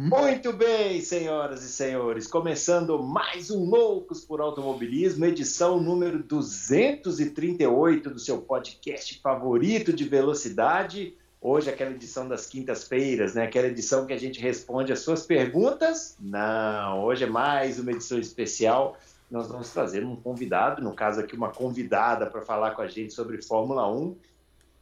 [0.00, 8.18] Muito bem, senhoras e senhores, começando mais um Loucos por Automobilismo, edição número 238 do
[8.20, 11.16] seu podcast favorito de velocidade.
[11.40, 13.42] Hoje, aquela edição das quintas-feiras, né?
[13.42, 16.16] Aquela edição que a gente responde as suas perguntas.
[16.20, 18.96] Não, hoje é mais uma edição especial.
[19.28, 23.12] Nós vamos trazer um convidado, no caso aqui, uma convidada para falar com a gente
[23.12, 24.14] sobre Fórmula 1.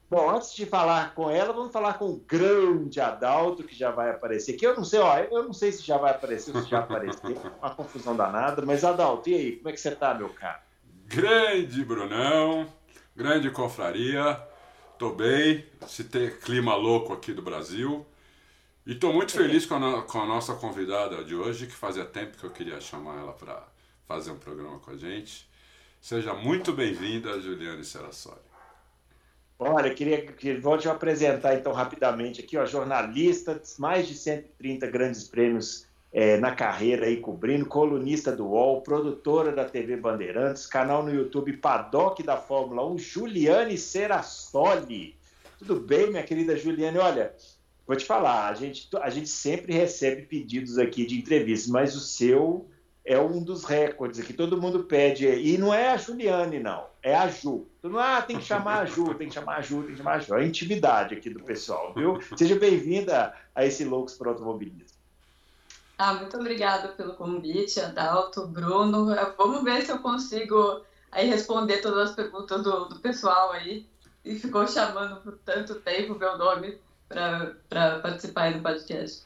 [0.08, 4.10] Bom, antes de falar com ela, vamos falar com o grande Adalto, que já vai
[4.10, 4.64] aparecer aqui.
[4.64, 7.36] Eu não sei, ó, eu não sei se já vai aparecer ou se já apareceu,
[7.60, 10.60] uma confusão danada, mas Adalto, e aí, como é que você tá, meu caro?
[11.06, 12.72] Grande Brunão,
[13.16, 14.40] grande confraria,
[14.96, 18.06] tô bem, se ter clima louco aqui do Brasil.
[18.86, 22.38] E tô muito feliz com a, com a nossa convidada de hoje, que fazia tempo
[22.38, 23.66] que eu queria chamar ela para
[24.06, 25.48] fazer um programa com a gente.
[26.00, 28.45] Seja muito bem-vinda, Juliane Serassoli.
[29.58, 35.24] Olha, queria que vou te apresentar então rapidamente aqui, ó, jornalista, mais de 130 grandes
[35.24, 41.14] prêmios é, na carreira aí cobrindo, colunista do UOL, produtora da TV Bandeirantes, canal no
[41.14, 45.16] YouTube Paddock da Fórmula 1, Juliane Serassoli.
[45.58, 46.98] Tudo bem, minha querida Juliane?
[46.98, 47.34] Olha,
[47.86, 52.00] vou te falar, a gente, a gente sempre recebe pedidos aqui de entrevistas, mas o
[52.00, 52.66] seu
[53.06, 54.32] é um dos recordes aqui.
[54.32, 55.26] Todo mundo pede.
[55.26, 56.86] E não é a Juliane, não.
[57.00, 57.64] É a Ju.
[57.80, 60.14] Todo ah, tem que chamar a Ju, tem que chamar a Ju, tem que chamar
[60.14, 60.34] a Ju.
[60.34, 62.20] É a intimidade aqui do pessoal, viu?
[62.36, 64.96] Seja bem-vinda a esse Loucos para Automobilismo.
[65.96, 69.06] Ah, muito obrigada pelo convite, Adalto, Bruno.
[69.38, 73.86] Vamos ver se eu consigo aí responder todas as perguntas do, do pessoal aí.
[74.24, 76.76] E ficou chamando por tanto tempo meu nome
[77.08, 79.24] para participar aí do podcast.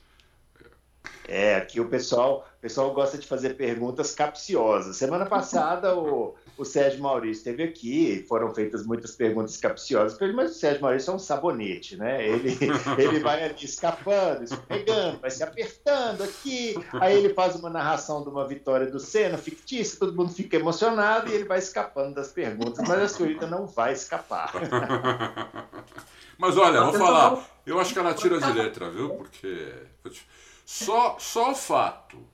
[1.27, 4.94] É, aqui o pessoal, o pessoal gosta de fazer perguntas capciosas.
[4.94, 10.36] Semana passada o, o Sérgio Maurício esteve aqui, foram feitas muitas perguntas capciosas para ele,
[10.36, 12.22] mas o Sérgio Maurício é um sabonete, né?
[12.22, 12.58] Ele,
[12.98, 18.28] ele vai ali escapando, escorregando, vai se apertando aqui, aí ele faz uma narração de
[18.28, 22.86] uma vitória do Senna, fictícia, todo mundo fica emocionado e ele vai escapando das perguntas,
[22.86, 24.52] mas a senhorita não vai escapar.
[26.36, 29.11] Mas olha, vou falar, eu acho que ela tira de letra, viu?
[29.11, 29.74] Porque
[30.64, 32.30] só, só o fato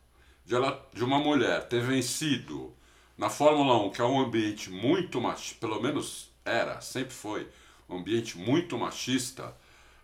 [0.47, 2.73] de, ela, de uma mulher ter vencido
[3.19, 7.49] na Fórmula 1, que é um ambiente muito machista, pelo menos era, sempre foi,
[7.89, 9.55] um ambiente muito machista,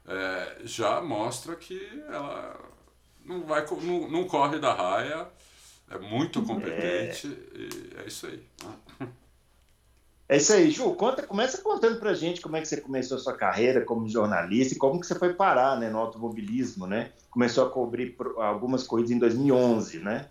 [0.07, 2.61] é, já mostra que ela
[3.25, 5.29] não, vai, não, não corre da raia,
[5.89, 7.59] é muito competente, é.
[7.59, 8.43] e é isso aí.
[10.33, 13.21] É isso aí, Ju, conta, começa contando pra gente como é que você começou a
[13.21, 17.13] sua carreira como jornalista e como que você foi parar né, no automobilismo, né?
[17.31, 20.31] Começou a cobrir algumas corridas em 2011, né?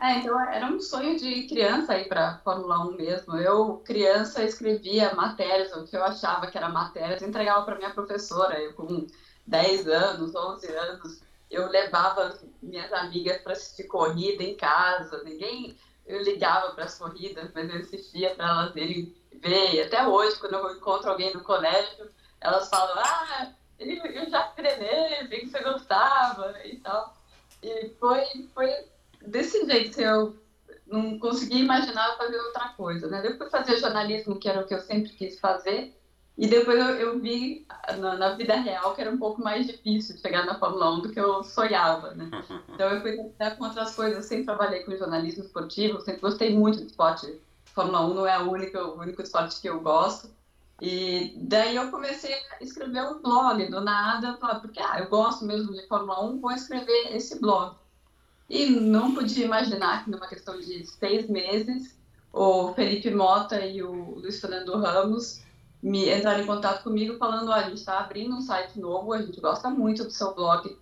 [0.00, 3.36] É, então era um sonho de criança ir para Fórmula 1 mesmo.
[3.36, 8.58] Eu, criança, escrevia matérias, o que eu achava que era matérias, entregava para minha professora.
[8.58, 9.06] Eu, com
[9.46, 11.20] 10 anos, 11 anos,
[11.50, 15.22] eu levava minhas amigas para assistir corrida em casa.
[15.24, 19.74] Ninguém eu ligava para as corridas, mas eu assistia para elas irem ver.
[19.74, 22.10] E até hoje, quando eu encontro alguém no colégio,
[22.40, 27.16] elas falam: Ah, eu já treinei, vi que você gostava e tal.
[27.62, 28.70] E foi, foi
[29.22, 30.36] desse jeito que eu
[30.86, 33.08] não conseguia imaginar fazer outra coisa.
[33.08, 33.22] Né?
[33.22, 35.94] Depois fazer jornalismo, que era o que eu sempre quis fazer.
[36.36, 37.64] E depois eu, eu vi
[37.98, 41.12] na, na, vida real que era um pouco mais difícil chegar na Fórmula 1 do
[41.12, 42.28] que eu sonhava, né?
[42.74, 46.52] Então eu fui tentar com outras coisas, eu sempre trabalhei com jornalismo esportivo, sempre gostei
[46.52, 47.40] muito de esporte.
[47.66, 50.28] Fórmula 1 não é o único, o único esporte que eu gosto.
[50.80, 55.72] E daí eu comecei a escrever um blog do nada, porque ah, eu gosto mesmo
[55.72, 57.76] de Fórmula 1, vou escrever esse blog.
[58.50, 61.96] E não podia imaginar que numa questão de seis meses,
[62.32, 65.43] o Felipe Mota e o Luiz Fernando Ramos
[65.84, 69.20] me entraram em contato comigo falando, olha, a gente está abrindo um site novo, a
[69.20, 70.74] gente gosta muito do seu blog,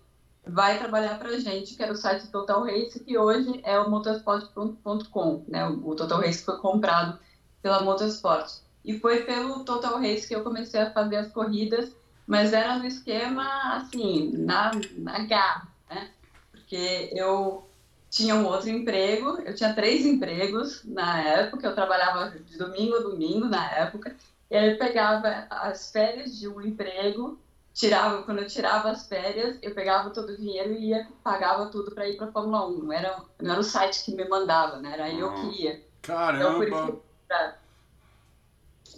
[0.47, 3.89] vai trabalhar para a gente, que era o site Total Race, que hoje é o
[3.89, 5.67] motorsport.com, né?
[5.67, 7.19] O Total Race foi comprado
[7.61, 8.49] pela Motorsport.
[8.85, 11.91] E foi pelo Total Race que eu comecei a fazer as corridas,
[12.25, 16.11] mas era no esquema, assim, na, na garra, né?
[16.49, 17.67] Porque eu
[18.09, 23.01] tinha um outro emprego, eu tinha três empregos na época, eu trabalhava de domingo a
[23.01, 24.15] domingo na época,
[24.53, 27.41] e aí eu pegava as férias de um emprego,
[27.73, 31.89] tirava, quando eu tirava as férias, eu pegava todo o dinheiro e ia, pagava tudo
[31.89, 32.83] para ir para Fórmula 1.
[32.83, 34.93] Não era, não era o site que me mandava, né?
[34.93, 35.83] Era eu que ia.
[36.03, 36.63] Caramba!
[36.67, 37.01] Então,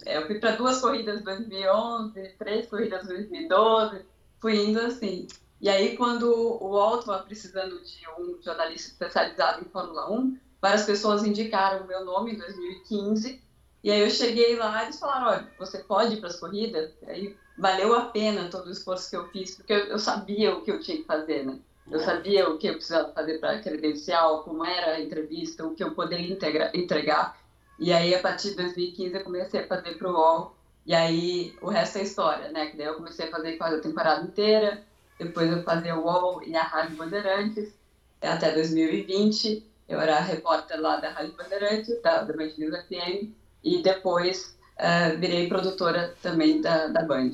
[0.04, 4.04] eu fui para duas corridas em 2011, três corridas em 2012,
[4.38, 5.26] fui indo assim.
[5.58, 10.82] E aí, quando o UOL estava precisando de um jornalista especializado em Fórmula 1, várias
[10.82, 13.45] pessoas indicaram o meu nome em 2015
[13.86, 16.90] e aí eu cheguei lá e eles falaram, olha, você pode ir para as corridas?
[17.06, 20.62] Aí valeu a pena todo o esforço que eu fiz, porque eu, eu sabia o
[20.62, 21.60] que eu tinha que fazer, né?
[21.88, 25.84] Eu sabia o que eu precisava fazer para credencial, como era a entrevista, o que
[25.84, 27.40] eu poderia integra, entregar.
[27.78, 30.56] E aí, a partir de 2015, eu comecei a fazer para o UOL.
[30.84, 32.66] E aí, o resto é história, né?
[32.66, 34.82] Que daí eu comecei a fazer quase a temporada inteira.
[35.16, 37.72] Depois eu fazia o UOL e a Rádio Bandeirantes.
[38.20, 43.45] Até 2020, eu era repórter lá da Rádio Bandeirantes, da, da Band News FM.
[43.66, 47.32] E depois uh, virei produtora também da, da Band.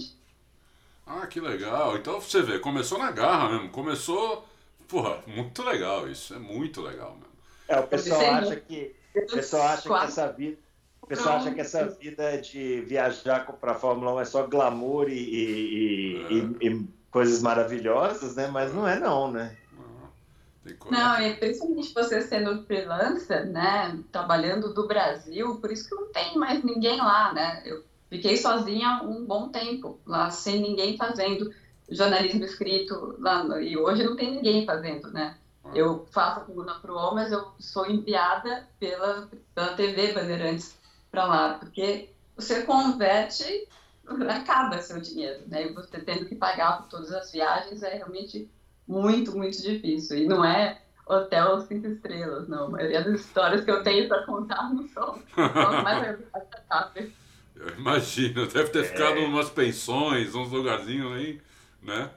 [1.07, 1.99] Ah, que legal.
[1.99, 3.69] Então você vê, começou na garra mesmo.
[3.69, 4.49] Começou.
[4.89, 6.33] Porra, muito legal isso.
[6.33, 7.33] É muito legal mesmo.
[7.69, 8.97] É, o pessoal acha que.
[9.15, 10.59] O pessoal acha que essa vida.
[11.03, 15.11] O pessoal acha que essa vida de viajar para a Fórmula 1 é só glamour
[15.11, 16.33] e, e, é.
[16.33, 18.47] e, e, coisas maravilhosas, né?
[18.47, 19.55] Mas não é não, né?
[20.91, 23.99] Não, e principalmente você sendo freelancer, né?
[24.13, 27.63] Trabalhando do Brasil, por isso que não tem mais ninguém lá, né?
[27.65, 27.83] Eu
[28.13, 31.51] Fiquei sozinha um bom tempo lá, sem ninguém fazendo
[31.89, 33.43] jornalismo escrito lá.
[33.59, 35.39] E hoje não tem ninguém fazendo, né?
[35.65, 35.71] Ah.
[35.75, 40.77] Eu faço a coluna pro UOL, mas eu sou enviada pela, pela TV Bandeirantes
[41.11, 43.67] para lá, porque você converte,
[44.29, 45.69] acaba seu dinheiro, né?
[45.69, 48.47] E você tendo que pagar por todas as viagens é realmente
[48.87, 50.19] muito, muito difícil.
[50.19, 52.67] E não é hotel cinco estrelas, não.
[52.67, 57.13] A maioria das histórias que eu tenho para contar não são, são mais agradáveis.
[57.55, 58.85] Eu imagino, deve ter é.
[58.85, 61.41] ficado em umas pensões, uns lugarzinhos aí,
[61.83, 62.11] né?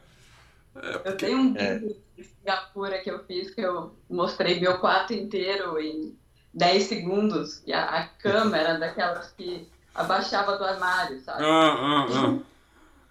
[0.75, 1.09] É, porque...
[1.09, 1.77] Eu tenho um é.
[1.77, 6.17] vídeo de Singapura que eu fiz que eu mostrei meu quarto inteiro em
[6.53, 11.43] 10 segundos e a, a câmera daquelas que abaixava do armário, sabe?
[11.43, 12.39] Ah, ah, ah.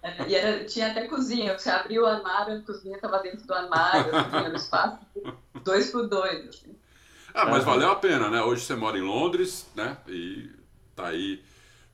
[0.05, 1.57] É, e era, tinha até cozinha.
[1.57, 4.99] Você abriu o armário, a cozinha estava dentro do armário, assim, era um espaço
[5.63, 6.47] dois por dois.
[6.47, 6.75] Assim.
[7.33, 8.39] Ah, mas valeu a pena, né?
[8.39, 9.97] Hoje você mora em Londres, né?
[10.07, 10.47] E
[10.95, 11.43] tá aí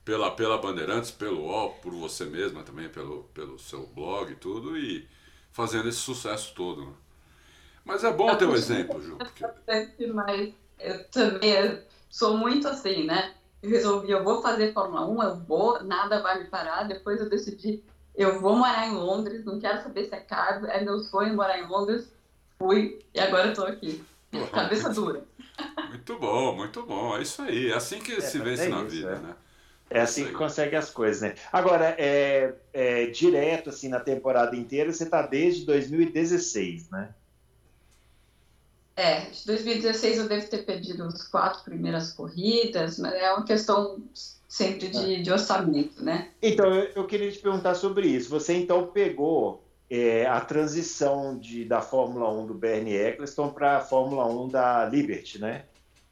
[0.04, 4.78] pela, pela Bandeirantes, pelo UOL, por você mesma também, pelo, pelo seu blog e tudo,
[4.78, 5.08] e
[5.54, 6.86] fazendo esse sucesso todo.
[6.86, 6.94] Né?
[7.86, 9.18] Mas é bom ter um exemplo, Ju.
[9.18, 10.08] Porque...
[10.14, 13.34] Mas eu também sou muito assim, né?
[13.64, 16.84] Eu resolvi, eu vou fazer Fórmula 1, eu vou, nada vai me parar.
[16.84, 17.82] Depois eu decidi,
[18.16, 21.60] eu vou morar em Londres, não quero saber se é caro, é meu sonho morar
[21.60, 22.12] em Londres.
[22.58, 24.04] Fui e agora eu tô aqui.
[24.52, 25.24] Cabeça dura.
[25.90, 27.18] Muito bom, muito bom.
[27.18, 27.72] É isso aí.
[27.72, 29.20] É assim que é, se vence é na isso, vida, é.
[29.20, 29.36] né?
[29.90, 31.36] É assim que consegue as coisas, né?
[31.52, 37.14] Agora, é, é, direto assim na temporada inteira, você está desde 2016, né?
[38.96, 44.02] É, de 2016 eu devo ter perdido as quatro primeiras corridas, mas é uma questão
[44.52, 45.22] sempre de, é.
[45.22, 46.28] de orçamento, né?
[46.42, 48.30] Então, eu, eu, queria te perguntar sobre isso.
[48.30, 53.80] Você então pegou é, a transição de, da Fórmula 1 do Bernie Eccleston para a
[53.80, 55.64] Fórmula 1 da Liberty, né?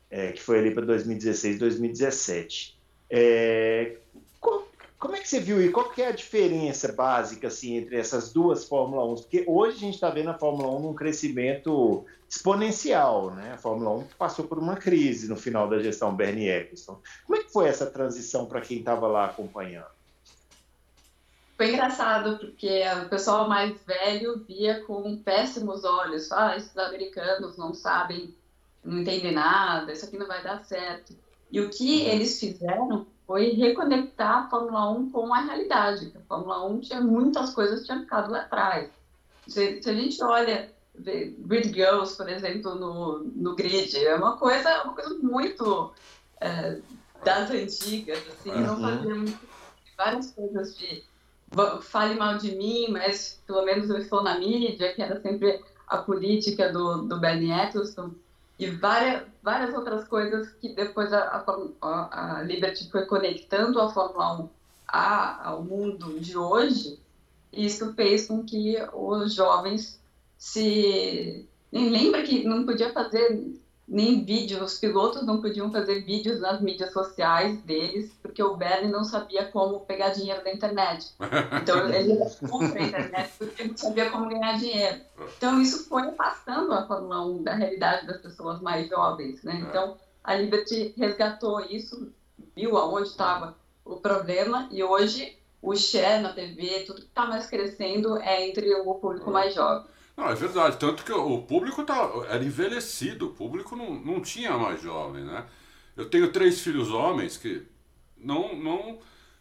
[0.10, 2.80] É, que foi ali para 2016, 2017.
[3.10, 3.98] É,
[4.40, 8.32] como é que você viu e qual que é a diferença básica assim entre essas
[8.32, 9.16] duas Fórmula 1?
[9.16, 13.54] Porque hoje a gente está vendo a Fórmula 1 num crescimento exponencial, né?
[13.54, 17.02] A Fórmula 1 passou por uma crise no final da gestão Bernie Eccleston.
[17.26, 19.88] Como é que foi essa transição para quem estava lá acompanhando?
[21.58, 26.32] Foi engraçado porque o pessoal mais velho via com péssimos olhos.
[26.32, 28.34] Ah, esses americanos não sabem,
[28.84, 31.14] não entendem nada, isso aqui não vai dar certo.
[31.52, 32.08] E o que uhum.
[32.10, 36.14] eles fizeram foi reconectar a Fórmula 1 com a realidade.
[36.16, 38.90] A Fórmula 1 tinha muitas coisas que tinham ficado lá atrás.
[39.48, 44.84] Se, se a gente olha Grid Girls, por exemplo, no, no grid, é uma coisa,
[44.84, 45.94] uma coisa muito
[46.42, 46.80] é,
[47.24, 48.62] das antigas, assim, uhum.
[48.62, 49.38] não fazia
[49.98, 51.04] várias coisas de
[51.82, 55.98] fale mal de mim, mas pelo menos eu estou na mídia, que era sempre a
[55.98, 58.12] política do, do Bernie Eccleston.
[58.58, 61.44] E várias, várias outras coisas que depois a,
[61.82, 64.50] a, a Liberty foi conectando a Fórmula 1
[64.88, 67.00] a, ao mundo de hoje,
[67.52, 69.99] isso fez com que os jovens
[70.40, 71.46] se.
[71.72, 73.46] Nem lembra que não podia fazer
[73.88, 78.92] nem vídeos, os pilotos não podiam fazer vídeos nas mídias sociais deles, porque o Bernie
[78.92, 81.14] não sabia como pegar dinheiro da internet.
[81.62, 82.18] Então ele
[82.48, 85.02] contra a internet porque não sabia como ganhar dinheiro.
[85.38, 89.66] Então isso foi afastando a Fórmula 1 da realidade das pessoas mais jovens, né?
[89.68, 92.12] Então a Liberty resgatou isso,
[92.56, 97.48] viu aonde estava o problema e hoje o share na TV, tudo que está mais
[97.48, 99.86] crescendo é entre o público mais jovem.
[100.20, 100.78] Não, é verdade.
[100.78, 105.46] Tanto que o público tá, era envelhecido, o público não, não tinha mais jovem, né?
[105.96, 107.66] Eu tenho três filhos homens que
[108.18, 108.54] não.
[108.56, 109.00] não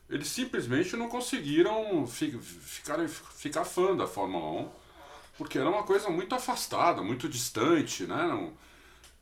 [0.09, 4.71] eles simplesmente não conseguiram fi, ficar, ficar fã da Fórmula 1,
[5.37, 8.27] porque era uma coisa muito afastada, muito distante, né?
[8.29, 8.53] Não,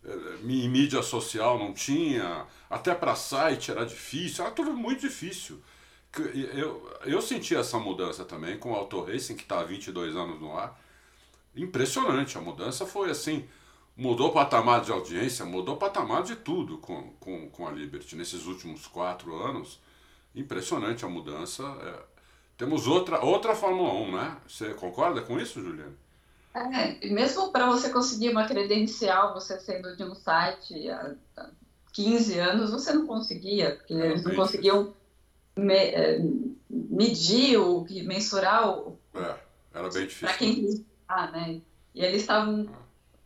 [0.05, 5.61] é, em mídia social não tinha, até para site era difícil, era tudo muito difícil.
[6.55, 10.39] eu, eu senti essa mudança também com o Auto Racing, que está há 22 anos
[10.41, 10.79] no ar.
[11.57, 13.47] Impressionante, a mudança foi assim,
[13.97, 18.15] mudou o patamar de audiência, mudou o patamar de tudo com, com, com a Liberty
[18.15, 19.81] nesses últimos quatro anos.
[20.35, 21.63] Impressionante a mudança.
[21.63, 22.03] É,
[22.59, 24.37] temos outra, outra Fórmula 1, né?
[24.47, 25.95] Você concorda com isso, Juliana?
[26.55, 31.15] É, mesmo para você conseguir uma credencial, você sendo de um site há
[31.93, 34.95] 15 anos, você não conseguia, porque é, eles não conseguiam
[35.57, 36.19] me, é,
[36.69, 38.99] medir, o, mensurar o.
[39.15, 39.37] É,
[39.73, 40.29] era bem difícil.
[40.29, 41.61] Para quem quis ah, né?
[41.95, 42.67] E eles estavam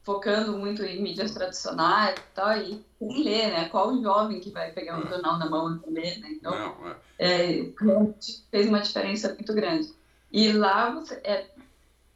[0.03, 3.69] focando muito em mídias tradicionais e tal, e quem lê, né?
[3.69, 6.29] Qual o jovem que vai pegar um jornal na mão e ler, né?
[6.33, 6.97] Então, não, é.
[7.19, 7.73] É,
[8.51, 9.93] fez uma diferença muito grande.
[10.33, 11.47] E lá você, é,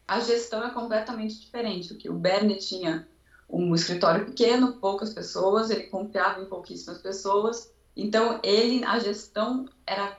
[0.06, 1.92] a gestão é completamente diferente.
[1.92, 3.06] O que o Bernie tinha
[3.48, 7.70] um escritório pequeno, poucas pessoas, ele confiava em pouquíssimas pessoas.
[7.96, 10.16] Então, ele, a gestão era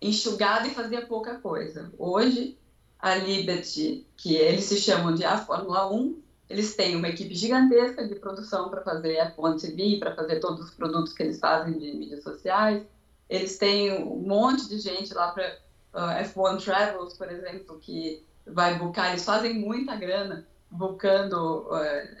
[0.00, 1.90] enxugada e fazia pouca coisa.
[1.98, 2.56] Hoje,
[2.98, 8.06] a Liberty, que eles se chamam de a Fórmula 1, eles têm uma equipe gigantesca
[8.06, 11.92] de produção para fazer F1 TV, para fazer todos os produtos que eles fazem de
[11.92, 12.84] mídias sociais.
[13.28, 15.58] Eles têm um monte de gente lá para
[15.92, 19.10] uh, F1 Travels, por exemplo, que vai buscar.
[19.10, 22.16] Eles fazem muita grana buscando uh,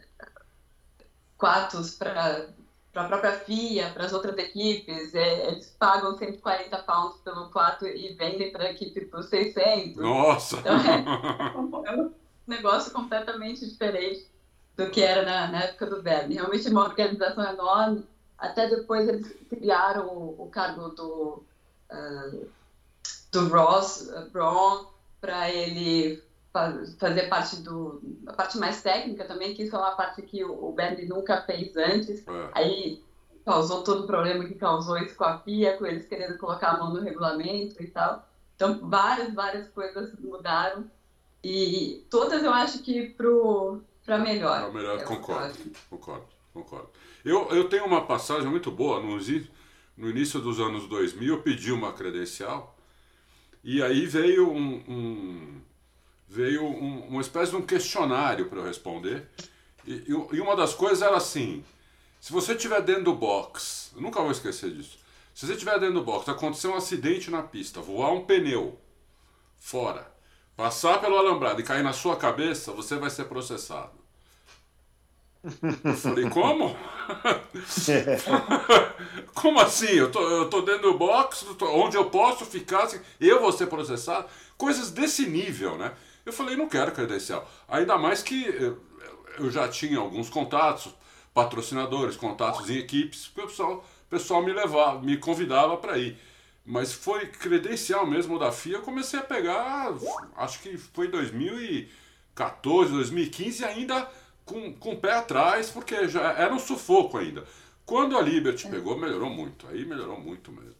[1.36, 2.48] quartos para
[2.96, 7.86] para a própria FIA, para as outras equipes, é, eles pagam 140 pounds pelo quarto
[7.86, 9.96] e vendem para a equipe por 600.
[9.96, 10.56] Nossa!
[10.56, 12.10] Então, é, um
[12.46, 14.26] negócio completamente diferente
[14.78, 16.36] do que era na, na época do Bernie.
[16.36, 18.02] Realmente uma organização enorme.
[18.38, 21.44] Até depois eles criaram o, o cargo do,
[21.92, 22.48] uh,
[23.30, 24.86] do Ross uh, Braun
[25.20, 26.22] para ele
[26.98, 30.68] fazer parte do a parte mais técnica também, que isso é uma parte que o,
[30.68, 32.26] o Bernie nunca fez antes.
[32.26, 32.50] É.
[32.52, 33.02] Aí
[33.44, 36.78] causou todo o problema que causou isso com a FIA, com eles querendo colocar a
[36.78, 38.28] mão no regulamento e tal.
[38.56, 40.90] Então, várias, várias coisas mudaram.
[41.44, 43.14] E todas eu acho que
[44.04, 44.62] para melhor.
[44.62, 45.58] Para melhor, concordo,
[45.88, 46.88] concordo, concordo.
[47.24, 49.00] Eu, eu tenho uma passagem muito boa.
[49.00, 49.16] No,
[49.96, 52.76] no início dos anos 2000, eu pedi uma credencial
[53.62, 55.60] e aí veio um, um
[56.28, 59.28] veio um, uma espécie de um questionário para eu responder.
[59.86, 61.64] E, e, uma das coisas era assim:
[62.20, 64.98] se você estiver dentro do box, eu nunca vou esquecer disso.
[65.34, 68.78] Se você estiver dentro do box, acontecer um acidente na pista, voar um pneu
[69.58, 70.10] fora,
[70.56, 74.06] passar pelo alambrado e cair na sua cabeça, você vai ser processado.
[75.84, 76.76] Eu falei, como?
[79.34, 79.92] como assim?
[79.92, 82.88] Eu tô, eu tô dentro do box, onde eu posso ficar,
[83.20, 84.26] eu vou ser processado?
[84.56, 85.92] Coisas desse nível, né?
[86.26, 87.48] Eu falei, não quero credencial.
[87.68, 88.44] Ainda mais que
[89.38, 90.92] eu já tinha alguns contatos,
[91.32, 96.18] patrocinadores, contatos em equipes, que o pessoal, pessoal me levava, me convidava para ir.
[96.64, 99.94] Mas foi credencial mesmo da FIA, eu comecei a pegar,
[100.36, 104.10] acho que foi 2014, 2015, ainda
[104.44, 107.44] com, com o pé atrás, porque já era um sufoco ainda.
[107.84, 109.68] Quando a Liberty pegou, melhorou muito.
[109.68, 110.74] Aí melhorou muito mesmo.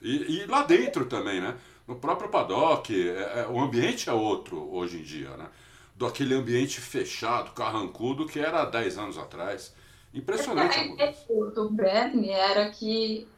[0.00, 1.56] E, e lá dentro também, né?
[1.92, 5.46] No próprio paddock, é, é, o ambiente é outro hoje em dia, né?
[5.94, 9.74] Do aquele ambiente fechado, carrancudo que era há 10 anos atrás.
[10.14, 11.24] Impressionante a mudança.
[11.54, 13.28] Do Bernie era que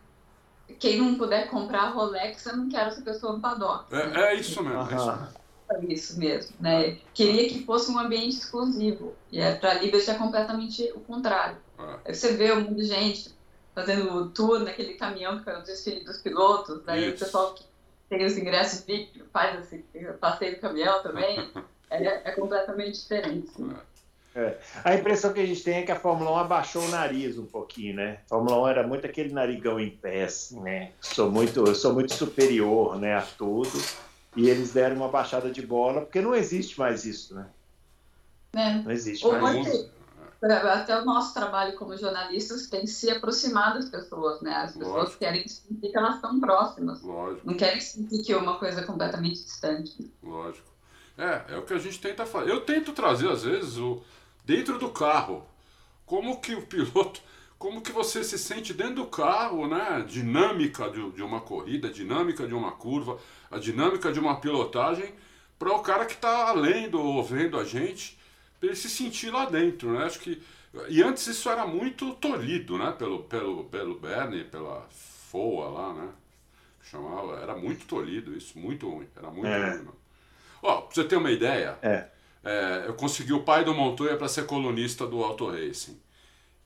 [0.79, 3.93] quem não puder comprar Rolex, eu não quero essa pessoa no paddock.
[3.93, 4.83] É, é isso mesmo.
[4.83, 5.45] É isso mesmo.
[5.71, 6.99] É isso mesmo, né?
[7.13, 9.15] Queria que fosse um ambiente exclusivo.
[9.33, 11.57] E é, para a Liberty é completamente o contrário.
[11.79, 11.99] É.
[12.07, 13.35] Aí você vê um monte de gente
[13.75, 17.17] fazendo tour naquele caminhão que foi o desfile dos pilotos, daí isso.
[17.17, 17.74] o pessoal que
[18.17, 19.85] tem os ingressos VIP, faz esse
[20.21, 21.51] passeio do caminhão também,
[21.91, 23.51] é, é completamente diferente.
[24.35, 24.59] É.
[24.83, 27.47] A impressão que a gente tem é que a Fórmula 1 abaixou o nariz um
[27.47, 28.19] pouquinho, né?
[28.27, 30.91] A Fórmula 1 era muito aquele narigão em pé, assim, né?
[31.01, 33.71] Sou muito, eu sou muito superior né, a tudo.
[34.37, 37.47] E eles deram uma baixada de bola, porque não existe mais isso, né?
[38.57, 38.75] É.
[38.83, 39.94] Não existe mais isso
[40.53, 44.55] até o nosso trabalho como jornalistas tem que se aproximar das pessoas, né?
[44.55, 45.19] As pessoas Lógico.
[45.19, 47.03] querem sentir que elas estão próximas.
[47.03, 47.47] Lógico.
[47.47, 50.13] Não querem sentir que é uma coisa completamente distante.
[50.23, 50.69] Lógico.
[51.17, 52.51] É, é o que a gente tenta fazer.
[52.51, 54.03] Eu tento trazer, às vezes, o
[54.45, 55.47] dentro do carro.
[56.05, 57.21] Como que o piloto.
[57.57, 60.05] Como que você se sente dentro do carro, né?
[60.07, 63.19] Dinâmica de, de uma corrida, dinâmica de uma curva,
[63.51, 65.15] a dinâmica de uma pilotagem,
[65.59, 68.19] para o cara que está lendo ou vendo a gente
[68.63, 70.05] ele se sentir lá dentro, né?
[70.05, 70.43] Acho que
[70.89, 72.93] e antes isso era muito tolhido, né?
[72.93, 76.09] Pelo pelo pelo Bernie, pela FOA lá, né?
[76.83, 79.77] Chamava, era muito tolhido isso, muito ruim, era muito é.
[79.77, 79.89] ruim.
[80.63, 82.09] Ó, pra você ter uma ideia, é.
[82.45, 85.99] É, eu consegui o pai do Montoya para ser colunista do Auto Racing.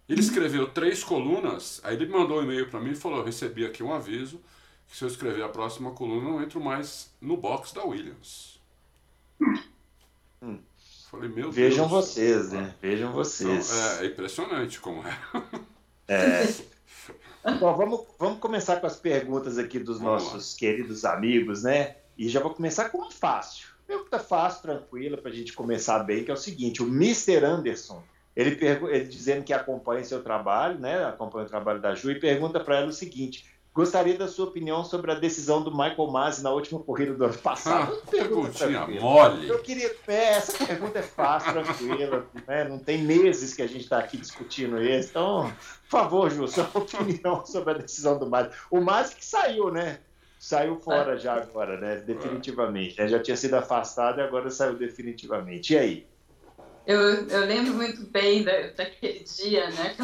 [0.09, 3.65] Ele escreveu três colunas, aí ele mandou um e-mail para mim e falou: eu recebi
[3.65, 4.41] aqui um aviso
[4.89, 8.59] que se eu escrever a próxima coluna, eu não entro mais no box da Williams.
[10.43, 10.59] Hum.
[11.11, 12.05] Falei, meu Vejam Deus.
[12.05, 12.75] vocês, né?
[12.83, 13.71] Vejam vocês.
[13.71, 15.19] Então, é, é impressionante como é.
[16.07, 16.47] É.
[17.59, 21.97] Bom, vamos, vamos começar com as perguntas aqui dos Vamos nossos queridos amigos, né?
[22.17, 23.69] E já vou começar com uma fácil.
[23.87, 27.43] Pergunta fácil, tranquila, para a gente começar bem, que é o seguinte: o Mr.
[27.43, 28.03] Anderson,
[28.37, 31.07] ele, ele dizendo que acompanha seu trabalho, né?
[31.07, 33.47] Acompanha o trabalho da Ju, e pergunta para ela o seguinte:
[33.79, 37.39] gostaria da sua opinião sobre a decisão do Michael Masi na última corrida do ano
[37.39, 37.97] passado.
[38.11, 39.49] Pergunta Perguntinha mole.
[39.49, 39.95] Eu queria.
[40.09, 42.27] É, essa pergunta é fácil, tranquila.
[42.45, 42.65] Né?
[42.65, 45.11] Não tem meses que a gente está aqui discutindo isso.
[45.11, 45.53] Então,
[45.89, 48.51] por favor, Ju, sua opinião sobre a decisão do Masi.
[48.69, 50.01] O Masi que saiu, né?
[50.41, 51.97] Saiu fora já agora, né?
[51.99, 53.01] Definitivamente.
[53.01, 53.07] né?
[53.07, 55.75] Já tinha sido afastado e agora saiu definitivamente.
[55.75, 56.07] E aí?
[56.89, 59.95] Eu, eu lembro muito bem da, daquele dia, né?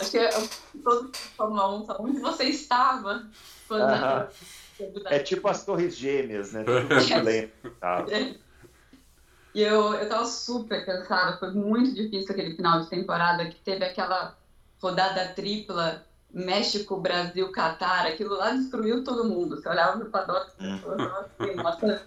[0.00, 0.48] acho que eu,
[0.84, 3.28] todo Fórmula 1 fala, onde você estava
[3.66, 4.28] quando Aham.
[5.06, 6.62] É tipo as Torres Gêmeas, né?
[6.62, 6.94] Todo mundo
[7.26, 7.50] lembra.
[7.80, 8.06] Tá?
[9.52, 13.84] E eu, eu tava super cansada, foi muito difícil aquele final de temporada, que teve
[13.84, 14.38] aquela
[14.80, 19.56] rodada tripla México, Brasil, Catar, aquilo lá destruiu todo mundo.
[19.56, 20.78] Você olhava pro paddock e Hum.
[20.78, 22.04] falava assim, nossa.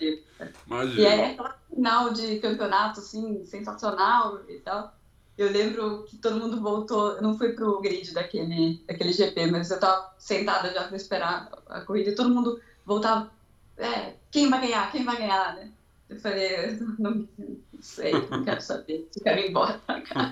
[0.97, 4.93] E é aquela final de campeonato, assim, sensacional e tal.
[5.37, 9.71] Eu lembro que todo mundo voltou, eu não fui pro grid daquele, daquele GP, mas
[9.71, 13.31] eu tava sentada já pra esperar a corrida e todo mundo voltava,
[13.77, 15.71] é, quem vai ganhar, quem vai ganhar, né?
[16.09, 20.29] Eu falei, não, não sei, não quero saber, eu quero ir embora pra cá.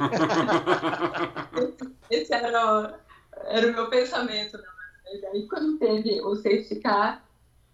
[2.09, 3.08] Esse era o,
[3.45, 4.63] era o meu pensamento, na
[5.09, 5.25] verdade.
[5.33, 7.23] Aí quando teve o safety car,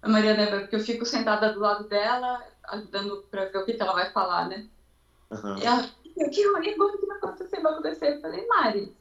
[0.02, 3.82] a Mariana, porque eu fico sentada do lado dela, ajudando para ver o que, que
[3.82, 4.66] ela vai falar, né?
[5.32, 5.58] Uhum.
[5.58, 7.62] E ela, o que, e agora o que vai acontecer?
[7.62, 8.16] Vai acontecer?
[8.16, 8.96] Eu falei, Mari,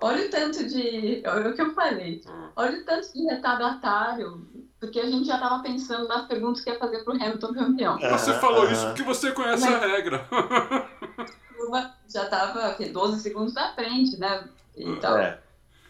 [0.00, 1.22] olha o tanto de.
[1.26, 2.22] Olha o que eu falei.
[2.56, 4.46] Olha o tanto de retardatário,
[4.80, 7.98] porque a gente já estava pensando nas perguntas que ia fazer pro Hamilton campeão.
[7.98, 10.26] Você falou isso porque você conhece a regra.
[12.08, 14.48] Já estava 12 segundos na frente, né?
[14.74, 15.18] E tal.
[15.18, 15.38] É.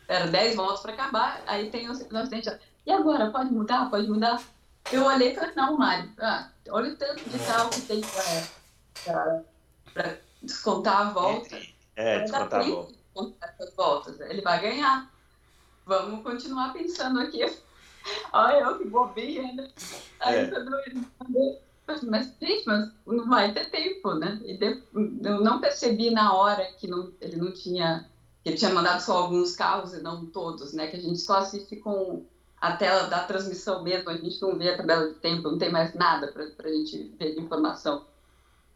[0.08, 2.50] Era 10 voltas para acabar, aí tem o acidente.
[2.86, 3.30] E agora?
[3.30, 3.90] Pode mudar?
[3.90, 4.42] Pode mudar?
[4.90, 8.00] Eu olhei e falei, não, Mário, ah, olha o tanto de carro que tem
[9.92, 11.56] para descontar a volta.
[11.96, 12.92] É, Vai dar descontar a volta.
[12.92, 14.20] descontar essas voltas.
[14.20, 15.10] Ele vai ganhar.
[15.84, 17.40] Vamos continuar pensando aqui.
[18.32, 19.68] Olha eu que bobinha, né?
[20.20, 20.50] Aí É.
[22.04, 24.40] mas, gente, mas não vai ter tempo, né?
[24.44, 28.08] E de- eu não percebi na hora que não, ele não tinha,
[28.48, 30.86] ele tinha mandado só alguns carros e não todos, né?
[30.86, 32.24] Que a gente só assiste com
[32.60, 35.70] a tela da transmissão mesmo, a gente não vê a tabela de tempo, não tem
[35.70, 38.06] mais nada para a gente ver de informação.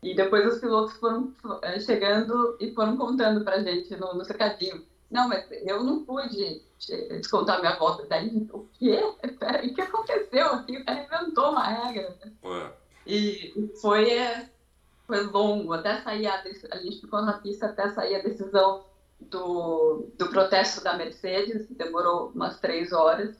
[0.02, 1.32] E depois os pilotos foram
[1.62, 4.84] eh, chegando e foram contando pra gente no, no cercadinho.
[5.10, 8.06] Não, mas eu não pude eh, descontar minha volta.
[8.06, 9.00] Daí, o quê?
[9.38, 10.76] Peraí, o que aconteceu aqui?
[10.76, 12.16] O cara inventou uma regra.
[12.42, 12.72] É.
[13.06, 14.50] E e foi, é,
[15.06, 18.84] foi longo, até sair a, a gente ficou na pista até sair a decisão
[19.30, 23.36] do, do protesto da Mercedes, demorou umas três horas.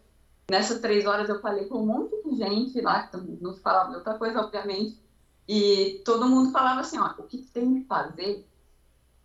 [0.50, 4.14] Nessas três horas eu falei com um monte de gente lá, que não falava outra
[4.14, 5.00] coisa, obviamente,
[5.48, 8.46] e todo mundo falava assim, ó, o que tem que fazer?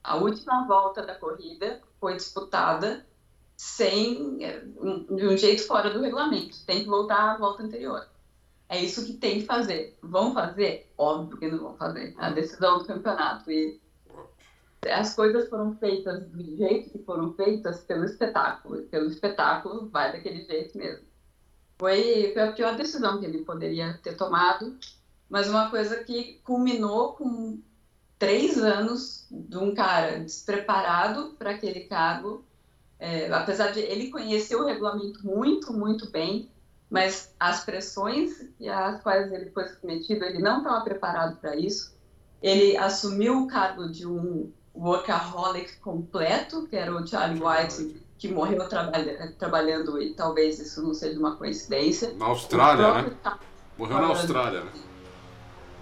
[0.04, 3.06] A última volta da corrida foi disputada
[3.56, 8.08] sem, eh, de um jeito fora do regulamento, tem que voltar à volta anterior.
[8.70, 9.98] É isso que tem que fazer.
[10.02, 10.92] Vão fazer?
[10.98, 12.14] Óbvio que não vão fazer.
[12.18, 13.50] A decisão do campeonato.
[13.50, 13.80] E
[14.92, 18.84] as coisas foram feitas do jeito que foram feitas pelo espetáculo.
[18.84, 21.06] Pelo espetáculo vai daquele jeito mesmo.
[21.78, 24.78] Foi, foi a pior decisão que ele poderia ter tomado,
[25.30, 27.62] mas uma coisa que culminou com
[28.18, 32.44] três anos de um cara despreparado para aquele cargo,
[33.00, 36.50] é, apesar de ele conhecer o regulamento muito, muito bem,
[36.90, 41.96] mas as pressões às quais ele foi submetido, ele não estava preparado para isso.
[42.42, 48.68] Ele assumiu o cargo de um workaholic completo, que era o Charlie White, que morreu
[48.68, 52.14] trabalha, trabalhando, e talvez isso não seja uma coincidência.
[52.14, 53.18] Na Austrália, né?
[53.24, 53.40] Charlie
[53.78, 54.72] Morreu na Austrália, né?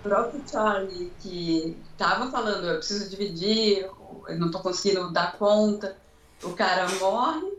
[0.06, 3.90] o próprio Charlie, que estava falando, eu preciso dividir,
[4.28, 5.98] eu não estou conseguindo dar conta,
[6.44, 7.58] o cara morre,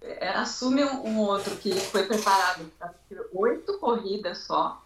[0.00, 2.94] é, assume um, um outro que foi preparado para
[3.34, 4.82] oito corridas só.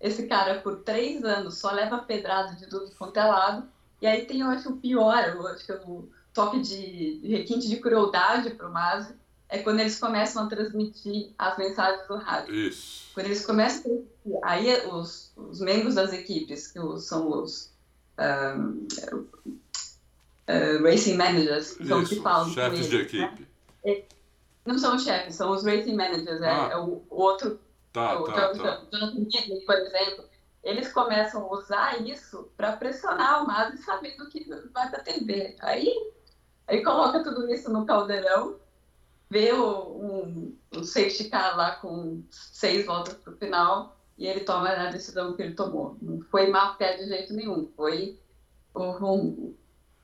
[0.00, 3.68] Esse cara, por três anos, só leva pedrada de tudo quanto é lado.
[4.00, 7.28] E aí tem, eu acho, o pior, eu acho que é o toque de, de
[7.28, 9.14] requinte de crueldade para o Masi,
[9.48, 12.54] é quando eles começam a transmitir as mensagens do rádio.
[12.54, 13.10] Isso.
[13.14, 14.04] Quando eles começam
[14.42, 17.72] a aí os, os membros das equipes, que são os
[18.18, 18.86] um,
[20.48, 22.22] uh, racing managers, que são os que Isso.
[22.22, 23.34] falam com Chefes de eles, né?
[23.84, 24.14] equipe.
[24.64, 26.40] Não são os chefes, são os racing managers.
[26.40, 26.68] É, ah.
[26.72, 27.60] é o, o, outro.
[27.92, 28.80] Tá, o, tá, o, tá.
[28.90, 30.24] Jonathan Gidley, por exemplo.
[30.64, 35.54] Eles começam a usar isso para pressionar o Mas e sabendo que vai para TV.
[35.60, 36.12] Aí,
[36.66, 38.58] aí coloca tudo isso no caldeirão,
[39.28, 44.40] vê o, um, um safety car lá com seis voltas para o final e ele
[44.40, 45.98] toma a decisão que ele tomou.
[46.00, 48.18] Não foi má fé de jeito nenhum, foi
[48.74, 49.54] um,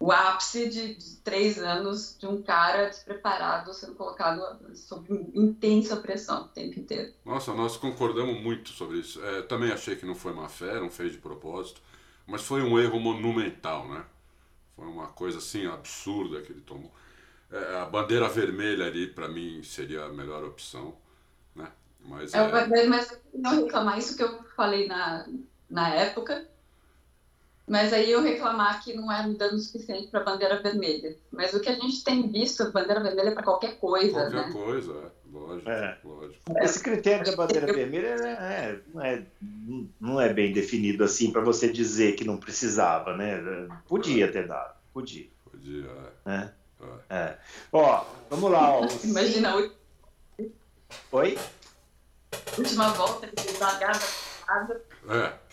[0.01, 4.43] o ápice de, de, três anos de um cara despreparado sendo colocado
[4.75, 7.13] sob intensa pressão o tempo inteiro.
[7.25, 9.23] Nossa, nós concordamos muito sobre isso.
[9.25, 11.81] É, também achei que não foi má fé, não fez de propósito,
[12.27, 14.05] mas foi um erro monumental, né?
[14.75, 16.91] Foi uma coisa assim absurda que ele tomou.
[17.53, 20.97] É, a bandeira vermelha ali, para mim, seria a melhor opção.
[22.05, 22.87] Mas, é, é...
[22.87, 25.27] mas não reclamar isso que eu falei na,
[25.69, 26.47] na época,
[27.71, 31.17] mas aí eu reclamar que não é um dano suficiente para bandeira vermelha.
[31.31, 34.29] Mas o que a gente tem visto, bandeira vermelha é para qualquer coisa.
[34.29, 34.53] Qualquer né?
[34.53, 35.21] coisa, é.
[35.33, 35.99] Lógico, é.
[36.03, 36.41] lógico.
[36.59, 39.23] Esse critério da bandeira vermelha é, não, é,
[40.01, 43.41] não é bem definido assim para você dizer que não precisava, né?
[43.87, 45.29] Podia ter dado, podia.
[45.49, 45.89] Podia,
[46.27, 46.33] é.
[46.33, 46.51] é.
[47.09, 47.39] é.
[47.71, 48.81] Ó, vamos lá.
[48.81, 49.55] Ó, Imagina.
[51.13, 51.39] Oi?
[52.59, 53.97] última volta, devagar
[54.51, 54.83] casa.
[55.09, 55.50] É.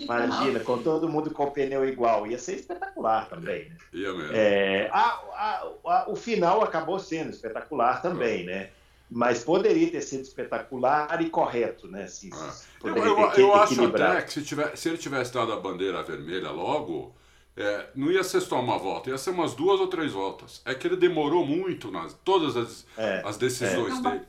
[0.00, 2.26] Imagina, com todo mundo com o pneu igual.
[2.26, 3.68] Ia ser espetacular também.
[3.68, 3.76] Né?
[3.92, 4.32] Ia mesmo.
[4.34, 8.44] É, a, a, a, o final acabou sendo espetacular também, é.
[8.44, 8.70] né?
[9.08, 12.04] Mas poderia ter sido espetacular e correto, né?
[12.04, 12.88] Assim, é.
[12.88, 16.50] Eu, eu, eu acho até que se, tiver, se ele tivesse dado a bandeira vermelha
[16.50, 17.14] logo,
[17.56, 20.60] é, não ia ser só uma volta, ia ser umas duas ou três voltas.
[20.64, 24.02] É que ele demorou muito nas todas as, é, as decisões é.
[24.02, 24.26] dele.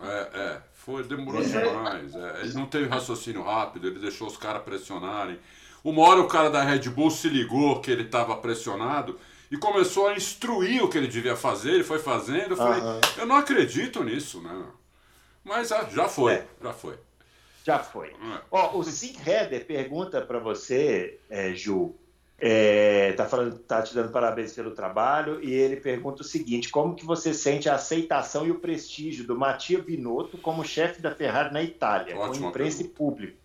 [0.00, 2.14] É, é, foi, demorou demais.
[2.14, 2.40] É.
[2.42, 5.38] Ele não teve raciocínio rápido, ele deixou os caras pressionarem.
[5.82, 9.18] Uma hora o cara da Red Bull se ligou que ele estava pressionado
[9.50, 12.52] e começou a instruir o que ele devia fazer, ele foi fazendo.
[12.52, 13.00] Eu falei, uhum.
[13.18, 14.64] eu não acredito nisso, né?
[15.42, 16.46] Mas ah, já foi, é.
[16.62, 16.98] já foi.
[17.64, 18.08] Já foi.
[18.08, 18.40] É.
[18.50, 21.94] Ó, o Sim Header pergunta para você, é, Ju,
[22.46, 26.94] é, tá, falando, tá te dando parabéns pelo trabalho e ele pergunta o seguinte: como
[26.94, 31.54] que você sente a aceitação e o prestígio do Mattia Binotto como chefe da Ferrari
[31.54, 32.94] na Itália, Ótima com imprensa pergunta.
[32.94, 33.38] e público?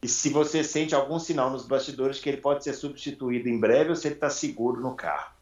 [0.00, 3.90] E se você sente algum sinal nos bastidores que ele pode ser substituído em breve
[3.90, 5.34] ou se ele está seguro no carro?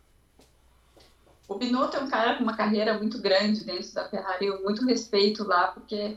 [1.46, 5.44] O Binotto é um cara com uma carreira muito grande dentro da Ferrari, muito respeito
[5.44, 6.16] lá, porque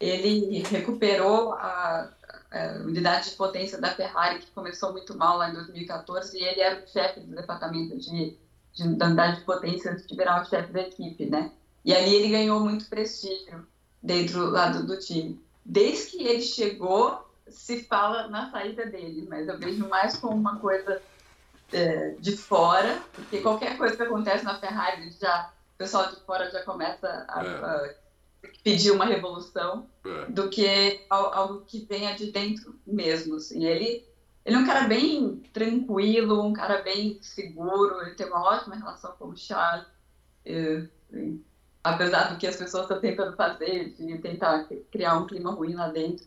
[0.00, 2.08] ele recuperou a,
[2.50, 6.60] é, unidade de potência da Ferrari, que começou muito mal lá em 2014, e ele
[6.60, 8.36] era o chefe do departamento de,
[8.72, 11.52] de da unidade de potência antes de virar o chefe da equipe, né?
[11.84, 13.66] E ali ele ganhou muito prestígio
[14.02, 15.40] dentro lá do, do time.
[15.64, 20.58] Desde que ele chegou, se fala na saída dele, mas eu vejo mais como uma
[20.58, 21.00] coisa
[21.72, 26.50] é, de fora, porque qualquer coisa que acontece na Ferrari, já, o pessoal de fora
[26.50, 27.48] já começa a, é.
[27.48, 27.94] a
[28.62, 30.26] pedir uma revolução é.
[30.26, 33.36] do que algo que venha de dentro mesmo.
[33.36, 33.64] Assim.
[33.64, 34.04] Ele,
[34.44, 39.12] ele é um cara bem tranquilo, um cara bem seguro, ele tem uma ótima relação
[39.18, 39.86] com o Charles,
[41.82, 45.88] apesar do que as pessoas estão tentando fazer, de tentar criar um clima ruim lá
[45.88, 46.26] dentro.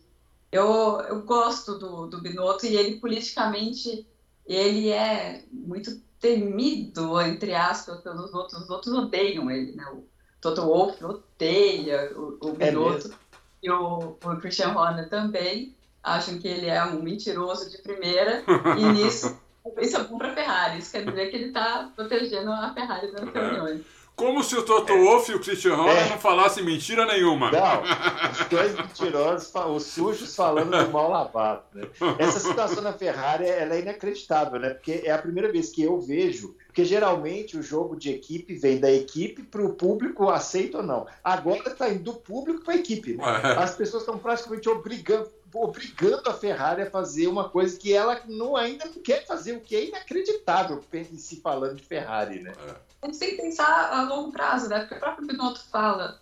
[0.50, 4.06] Eu, eu gosto do, do Binotto e ele politicamente
[4.46, 8.62] ele é muito temido, entre aspas, pelos outros.
[8.62, 9.84] Os outros odeiam ele, né?
[9.92, 10.06] O,
[10.44, 13.08] Toto Wolff odeia o, o Binotto.
[13.08, 13.24] É
[13.62, 15.74] e o, o Christian Horner também.
[16.02, 18.44] Acham que ele é um mentiroso de primeira.
[18.78, 19.40] e nisso,
[19.80, 20.80] isso é bom para Ferrari.
[20.80, 23.86] Isso quer dizer que ele está protegendo a Ferrari das reuniões.
[24.16, 24.96] Como se o Toto é.
[24.96, 26.08] Wolff e o Christian Horner é.
[26.08, 27.50] não falassem mentira nenhuma.
[27.50, 27.82] Não,
[28.30, 31.62] os dois mentirosos, os sujos falando do mal lavado.
[31.74, 31.88] Né?
[32.18, 34.70] Essa situação na Ferrari ela é inacreditável, né?
[34.70, 38.78] Porque é a primeira vez que eu vejo, porque geralmente o jogo de equipe vem
[38.78, 41.06] da equipe para o público, aceita ou não.
[41.22, 43.16] Agora está indo do público para a equipe.
[43.16, 43.24] Né?
[43.58, 48.54] As pessoas estão praticamente obrigando, obrigando a Ferrari a fazer uma coisa que ela não,
[48.54, 50.80] ainda não quer fazer, o que é inacreditável
[51.16, 52.52] se falando de Ferrari, né?
[52.68, 54.80] É a gente tem que pensar a longo prazo, né?
[54.80, 56.18] Porque o próprio Binotto fala,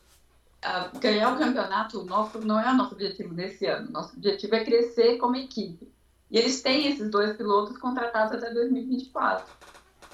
[0.64, 3.90] uh, ganhar o campeonato nosso não é o nosso objetivo desse ano.
[3.92, 5.92] Nosso objetivo é crescer como equipe.
[6.28, 9.46] E eles têm esses dois pilotos contratados até 2024.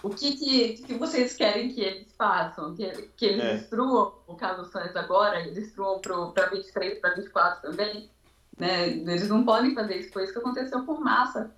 [0.02, 2.74] O que, que, que vocês querem que eles façam?
[2.74, 3.54] Que, que eles é.
[3.56, 5.40] destruam o Carlos Sainz agora?
[5.40, 8.10] Eles destruam para 23, para 24 também?
[8.58, 8.88] Né?
[8.90, 10.12] Eles não podem fazer isso.
[10.12, 11.50] Foi isso que aconteceu com Massa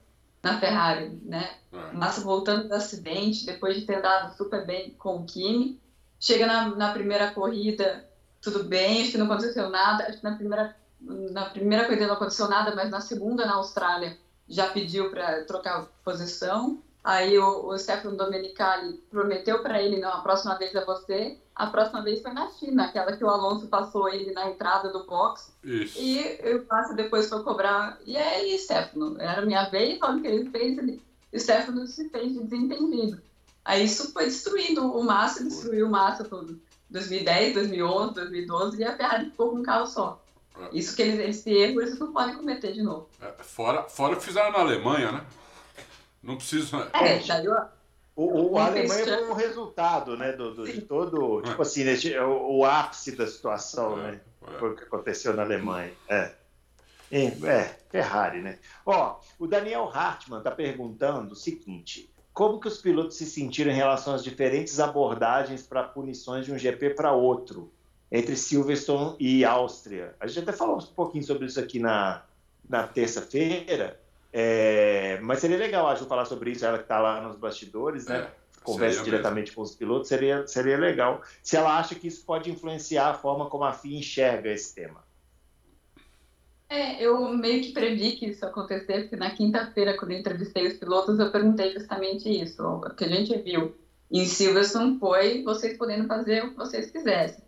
[0.42, 1.56] na Ferrari, né?
[1.72, 1.92] É.
[1.92, 5.80] Massa voltando do acidente, depois de ter dado super bem com o Kimi.
[6.18, 8.08] Chega na, na primeira corrida,
[8.40, 10.04] tudo bem, acho que não aconteceu nada.
[10.04, 14.16] Acho que na primeira, na primeira corrida não aconteceu nada, mas na segunda, na Austrália,
[14.48, 16.82] já pediu para trocar posição.
[17.02, 21.38] Aí o, o Stefano Domenicali prometeu para ele, não, a próxima vez é você.
[21.60, 25.04] A próxima vez foi na China, aquela que o Alonso passou ele na entrada do
[25.04, 25.52] box.
[25.62, 26.00] Isso.
[26.00, 27.98] E eu passo depois para cobrar.
[28.06, 30.78] E aí, Stefano, era minha vez, olha o que ele fez.
[30.78, 33.20] Ele, o Stefano se fez de desentendido.
[33.62, 36.58] Aí isso foi destruindo o Massa, destruiu o Massa todo.
[36.88, 40.24] 2010, 2011, 2012, e a Ferrari ficou com um carro só.
[40.58, 40.78] É.
[40.78, 43.06] Isso que eles, esse erro eles não podem cometer de novo.
[43.20, 45.26] É, fora, fora o que fizeram na Alemanha, né?
[46.22, 46.90] Não precisa.
[46.94, 47.54] É, daí eu,
[48.20, 52.58] o, o Alemanha foi um resultado, né, do, do de todo, tipo assim, né, o,
[52.58, 54.58] o, ápice da situação, é, né, é.
[54.58, 55.92] foi o que aconteceu na Alemanha.
[56.08, 56.32] É.
[57.12, 58.58] É, Ferrari, né?
[58.86, 63.74] Ó, o Daniel Hartmann está perguntando o seguinte: como que os pilotos se sentiram em
[63.74, 67.72] relação às diferentes abordagens para punições de um GP para outro,
[68.12, 70.14] entre Silverstone e Áustria?
[70.20, 72.22] A gente até falou um pouquinho sobre isso aqui na,
[72.68, 73.99] na terça-feira,
[74.32, 78.06] é, mas seria legal a Ju falar sobre isso, ela que está lá nos bastidores,
[78.06, 78.18] né?
[78.18, 79.56] É, Conversa diretamente mesmo.
[79.56, 81.22] com os pilotos, seria, seria legal.
[81.42, 85.02] Se ela acha que isso pode influenciar a forma como a FIA enxerga esse tema.
[86.68, 90.74] É, eu meio que previ que isso acontecesse, porque na quinta-feira, quando eu entrevistei os
[90.74, 92.62] pilotos, eu perguntei justamente isso.
[92.62, 93.74] O que a gente viu
[94.10, 97.42] em Silverstone foi vocês podendo fazer o que vocês quisessem.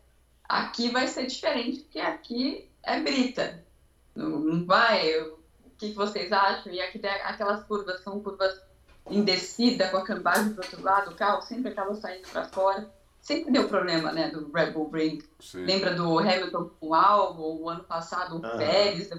[0.49, 3.65] Aqui vai ser diferente, porque aqui é brita.
[4.15, 5.13] Não vai,
[5.91, 6.73] que vocês acham?
[6.73, 8.61] E aqui tem aquelas curvas, são curvas
[9.11, 12.91] em descida, com a cambagem do outro lado, o carro sempre acaba saindo para fora.
[13.21, 15.23] Sempre deu problema, né, do Red Bull Ring.
[15.39, 15.65] Sim.
[15.65, 18.57] Lembra do Hamilton com o Albon, o ano passado o ah.
[18.57, 19.11] Pérez,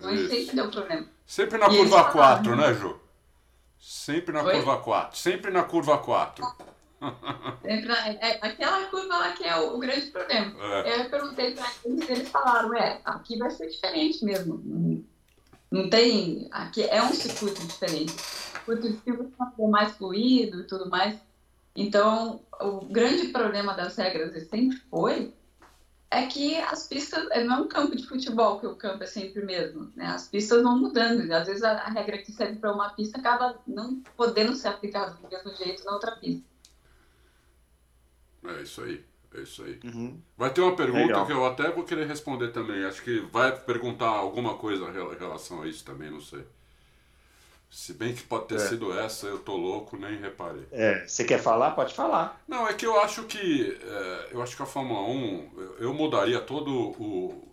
[0.00, 1.06] mas sempre deu problema.
[1.24, 3.00] Sempre na e curva 4, né, Ju?
[3.78, 4.54] Sempre na Oi?
[4.56, 5.18] curva 4.
[5.18, 6.44] Sempre na curva 4.
[7.62, 10.54] Sempre na, é, aquela curva lá que é o, o grande problema.
[10.84, 11.00] É.
[11.00, 15.04] Eu perguntei para eles eles falaram, é, aqui vai ser diferente mesmo
[15.72, 16.46] não tem.
[16.50, 18.14] Aqui é um circuito diferente.
[18.66, 21.18] O circuito é mais fluido e tudo mais.
[21.74, 25.34] Então, o grande problema das regras sempre foi
[26.10, 29.42] é que as pistas não é um campo de futebol que o campo é sempre
[29.42, 30.04] mesmo, né?
[30.08, 33.58] As pistas vão mudando, às vezes a, a regra que serve para uma pista acaba
[33.66, 36.44] não podendo ser aplicada do mesmo jeito na outra pista.
[38.44, 39.02] É isso aí.
[39.34, 39.80] É isso aí.
[39.84, 40.20] Uhum.
[40.36, 41.26] Vai ter uma pergunta Legal.
[41.26, 42.84] que eu até vou querer responder também.
[42.84, 46.44] Acho que vai perguntar alguma coisa em relação a isso também, não sei.
[47.70, 48.58] Se bem que pode ter é.
[48.58, 50.66] sido essa, eu tô louco, nem reparei.
[50.70, 51.70] É, você quer falar?
[51.70, 52.38] Pode falar.
[52.46, 56.38] Não, é que eu acho que é, eu acho que a Fórmula 1 eu mudaria
[56.38, 57.48] todo o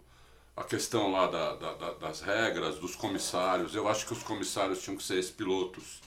[0.58, 3.74] a questão lá da, da, da, das regras, dos comissários.
[3.74, 6.02] Eu acho que os comissários tinham que ser ex-pilotos,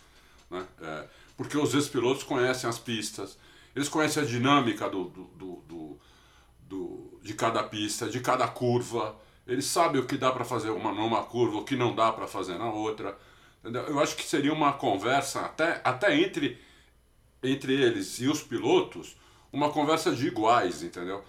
[0.50, 0.62] né?
[0.82, 1.04] É,
[1.34, 3.38] porque os ex-pilotos conhecem as pistas,
[3.74, 5.24] eles conhecem a dinâmica do, do,
[5.66, 5.98] do,
[6.68, 9.16] do, de cada pista, de cada curva.
[9.46, 12.26] Eles sabem o que dá para fazer uma, numa curva, o que não dá para
[12.26, 13.16] fazer na outra.
[13.60, 13.82] Entendeu?
[13.84, 16.58] Eu acho que seria uma conversa, até, até entre,
[17.42, 19.16] entre eles e os pilotos,
[19.52, 21.22] uma conversa de iguais, entendeu?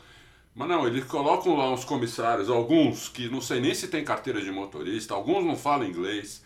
[0.56, 4.42] Mas não, eles colocam lá uns comissários, alguns que não sei nem se tem carteira
[4.42, 6.44] de motorista, alguns não falam inglês.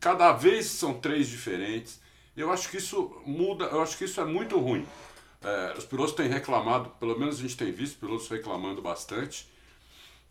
[0.00, 2.00] Cada vez são três diferentes.
[2.36, 4.84] Eu acho que isso muda, eu acho que isso é muito ruim.
[5.44, 9.46] É, os pilotos têm reclamado, pelo menos a gente tem visto pilotos reclamando bastante.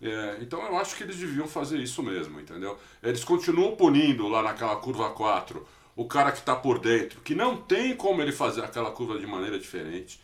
[0.02, 2.78] É, então eu acho que eles deviam fazer isso mesmo, entendeu?
[3.02, 7.56] Eles continuam punindo lá naquela curva 4 o cara que está por dentro, que não
[7.56, 10.20] tem como ele fazer aquela curva de maneira diferente.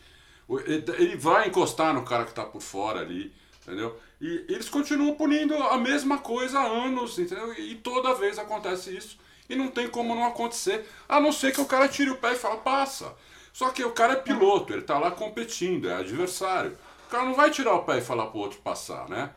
[0.98, 3.96] Ele vai encostar no cara que está por fora ali, entendeu?
[4.20, 7.54] E eles continuam punindo a mesma coisa há anos, entendeu?
[7.54, 9.20] E toda vez acontece isso.
[9.48, 12.34] E não tem como não acontecer, a não ser que o cara tire o pé
[12.34, 13.16] e fala, passa.
[13.54, 16.78] Só que o cara é piloto, ele está lá competindo, é adversário.
[17.08, 19.32] O cara não vai tirar o pé e falar para o outro passar, né?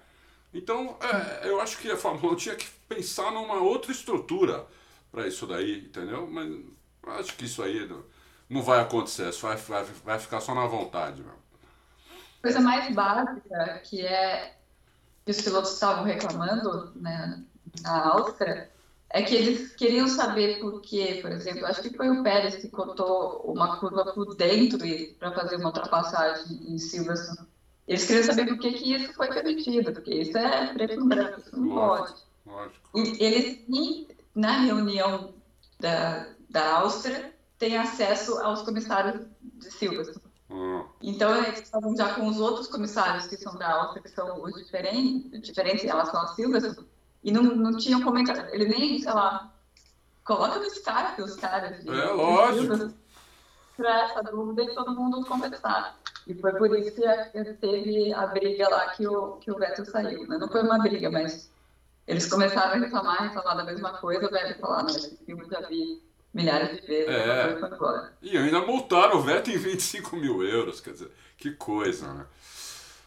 [0.52, 4.66] Então, é, eu acho que a Fórmula 1 tinha que pensar numa outra estrutura
[5.10, 6.26] para isso daí, entendeu?
[6.30, 6.52] Mas
[7.18, 8.04] acho que isso aí não,
[8.48, 11.40] não vai acontecer, isso vai, vai, vai ficar só na vontade mesmo.
[12.42, 14.56] Coisa mais básica, que é
[15.24, 17.42] que os pilotos estavam reclamando né,
[17.82, 18.71] na Áustria,
[19.12, 22.68] é que eles queriam saber por quê, por exemplo, acho que foi o Pérez que
[22.68, 24.78] cortou uma curva por dentro
[25.18, 27.46] para fazer uma ultrapassagem em Silverstone.
[27.86, 31.40] Eles queriam saber por que, que isso foi permitido, porque isso é preto e branco,
[31.40, 32.14] isso não pode.
[32.94, 35.34] E eles, na reunião
[35.78, 40.24] da, da Áustria, têm acesso aos comissários de Silverstone.
[40.48, 40.84] Hum.
[41.02, 44.54] Então, eles estavam já com os outros comissários que são da Áustria, que são os
[44.54, 46.86] diferentes, diferentes em relação a Silverstone,
[47.22, 48.52] e não, não tinham comentário.
[48.52, 49.52] Ele nem, sei lá,
[50.24, 51.86] coloca no Skype os caras.
[51.86, 52.92] É lógico.
[53.76, 55.96] Para essa dúvida e todo mundo conversar.
[56.26, 60.26] E foi por isso que teve a briga lá que o, que o Vettel saiu.
[60.26, 60.38] Né?
[60.38, 61.50] Não foi uma briga, mas
[62.06, 64.26] eles começaram a reclamar, reclamar da mesma coisa.
[64.26, 67.08] O Vettel falou: ah, não, esse filme já vi milhares de vezes.
[67.08, 67.58] É.
[68.22, 72.26] E ainda multaram o Vettel em 25 mil euros, quer dizer, que coisa, né?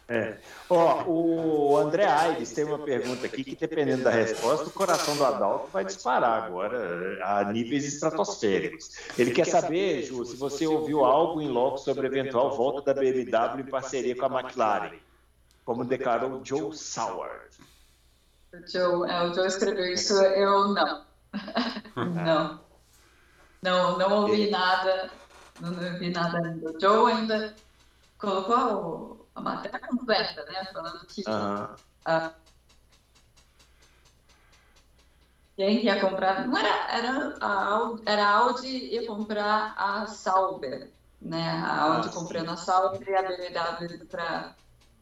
[0.08, 0.36] É.
[0.70, 5.24] Ó, o André Aires tem uma pergunta aqui que, dependendo da resposta, o coração do
[5.24, 8.96] Adalto vai disparar agora a níveis estratosféricos.
[9.18, 13.00] Ele quer saber, Ju, se você ouviu algo em loco sobre a eventual volta da
[13.00, 14.92] BMW em parceria com a McLaren,
[15.64, 17.48] como declarou Joe Sauer.
[18.54, 21.04] O Joe, é, o Joe escreveu isso, eu não.
[22.14, 22.66] não.
[23.60, 25.10] Não, não ouvi nada,
[25.60, 26.70] não ouvi nada ainda.
[26.70, 27.56] O Joe ainda
[28.16, 30.64] colocou a matéria completa, né?
[30.72, 31.68] Falando que uhum.
[32.04, 32.32] a,
[35.56, 36.46] quem ia comprar.
[36.46, 41.48] Não era, era a, era a Audi ia comprar a Sauber, né?
[41.48, 44.54] A Audi ah, comprando a Sauber e a BMW para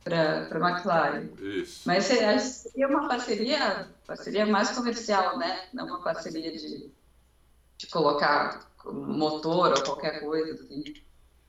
[0.04, 1.30] para a McLaren.
[1.40, 1.80] Isso.
[1.86, 5.66] Mas seria uma parceria, parceria mais comercial, né?
[5.72, 6.90] Não uma parceria de,
[7.78, 10.62] de colocar motor ou qualquer coisa.
[10.62, 10.84] Assim.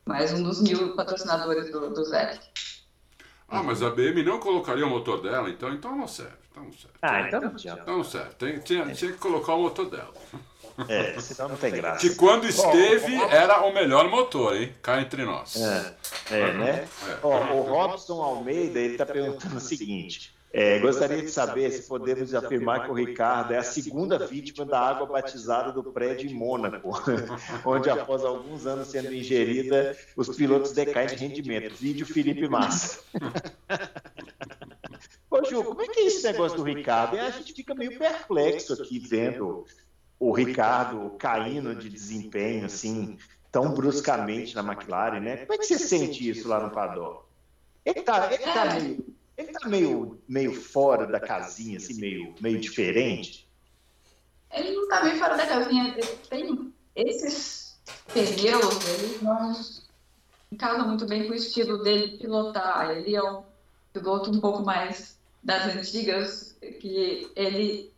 [0.05, 2.39] Mais um dos mil patrocinadores do, do Zec.
[3.47, 6.33] Ah, mas a BM não colocaria o motor dela, então, então não serve.
[6.51, 6.97] Então não serve.
[7.01, 7.73] Ah, então não tinha.
[7.73, 8.35] Então não serve.
[8.35, 10.13] Tem, tinha, tinha que colocar o motor dela.
[10.89, 11.99] É, senão não tem graça.
[11.99, 14.73] Que quando esteve era o melhor motor, hein?
[14.81, 15.55] Cá entre nós.
[15.55, 15.95] É,
[16.31, 16.87] é né?
[17.07, 17.17] É.
[17.23, 20.34] Ó, o Robson Almeida, ele está perguntando o seguinte.
[20.57, 24.79] É, gostaria de saber se podemos afirmar que o Ricardo é a segunda vítima da
[24.79, 26.93] água batizada do prédio em Mônaco,
[27.65, 31.75] onde após alguns anos sendo ingerida, os pilotos decaem de rendimento.
[31.75, 33.01] Vídeo Felipe Massa.
[35.29, 37.19] Ô Ju, como é que é esse negócio do Ricardo?
[37.19, 39.65] A gente fica meio perplexo aqui vendo
[40.17, 43.17] o Ricardo caindo de desempenho assim
[43.51, 45.35] tão bruscamente na McLaren, né?
[45.35, 47.25] Como é que você sente isso lá no paddock?
[47.83, 52.59] Ele tá, ele tá meio ele tá meio, meio fora da casinha, assim, meio, meio
[52.59, 53.49] diferente.
[54.51, 55.95] Ele não tá meio fora da casinha.
[56.29, 57.77] Tem esses
[58.13, 59.53] pneus, ele não
[60.57, 62.91] casa muito bem com o estilo dele de pilotar.
[62.91, 63.43] Ele é um
[63.91, 67.93] piloto um pouco mais das antigas, que ele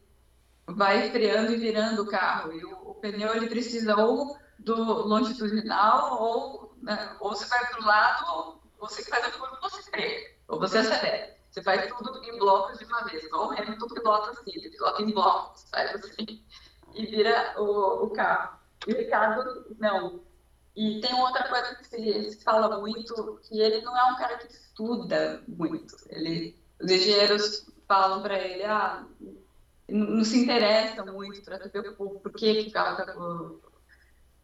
[0.65, 2.51] vai freando e virando o carro.
[2.51, 7.79] E o, o pneu ele precisa ou do longitudinal, ou, né, ou você vai para
[7.79, 10.36] o lado, ou você faz a curva, você freia.
[10.47, 11.35] Ou você acelera.
[11.51, 13.23] Você faz tudo em blocos de uma vez.
[13.23, 16.43] Igual o Hamilton pilota assim, ele pilota em blocos, faz assim,
[16.93, 18.57] e vira o, o carro.
[18.85, 20.21] E o Ricardo, não.
[20.75, 24.37] E tem outra coisa que se, se, fala muito, que ele não é um cara
[24.37, 25.95] que estuda muito.
[26.09, 29.03] Ele, os engenheiros falam para ele, ah,
[29.89, 33.15] não se interessa muito para saber por, por que, que o carro está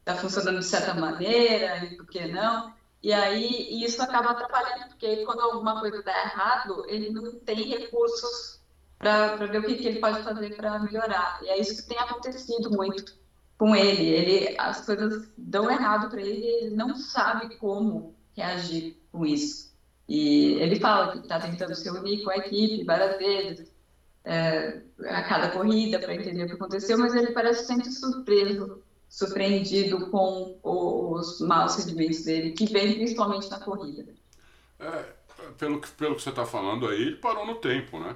[0.03, 2.73] tá funcionando de certa maneira e por que não.
[3.03, 8.61] E aí isso acaba atrapalhando, porque quando alguma coisa dá errado, ele não tem recursos
[8.97, 11.37] para ver o que, que ele pode fazer para melhorar.
[11.43, 13.13] E é isso que tem acontecido muito
[13.57, 14.07] com ele.
[14.07, 19.73] ele as coisas dão errado para ele e ele não sabe como reagir com isso.
[20.07, 23.73] E ele fala que está tentando se unir com a equipe várias vezes,
[24.23, 28.82] é, a cada corrida, para entender o que aconteceu, mas ele parece sempre surpreso
[29.13, 34.07] surpreendido com os maus rendimentos dele, que vem principalmente na corrida.
[34.79, 35.05] É,
[35.59, 38.15] pelo, que, pelo que você está falando aí, ele parou no tempo, né?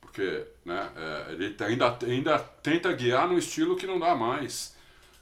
[0.00, 4.74] Porque né, é, ele ainda, ainda tenta guiar no estilo que não dá mais.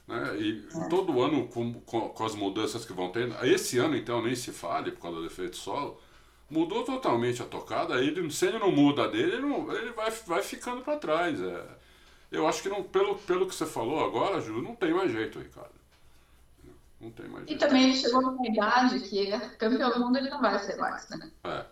[0.07, 0.37] Né?
[0.39, 0.87] E é.
[0.89, 4.51] todo ano, com, com, com, as mudanças que vão tendo, esse ano então nem se
[4.51, 6.01] fale por causa do efeito solo,
[6.49, 8.03] mudou totalmente a tocada.
[8.03, 11.39] Ele, se ele não muda dele, ele, não, ele vai, vai ficando para trás.
[11.39, 11.63] É.
[12.31, 15.39] Eu acho que não, pelo, pelo que você falou agora, Ju, não tem mais jeito,
[15.39, 15.73] Ricardo.
[17.01, 17.57] Não tem mais jeito.
[17.57, 21.09] E também ele chegou numa idade que campeão do mundo ele não vai ser mais,
[21.09, 21.31] né?
[21.45, 21.65] É.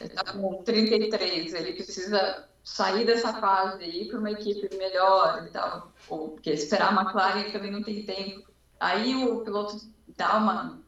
[0.00, 5.44] Ele tá com 33, ele precisa sair dessa fase e ir para uma equipe melhor
[5.46, 5.92] e tal.
[6.08, 8.48] Ou, porque esperar a McLaren também não tem tempo.
[8.78, 9.80] Aí o piloto
[10.16, 10.78] dá uma.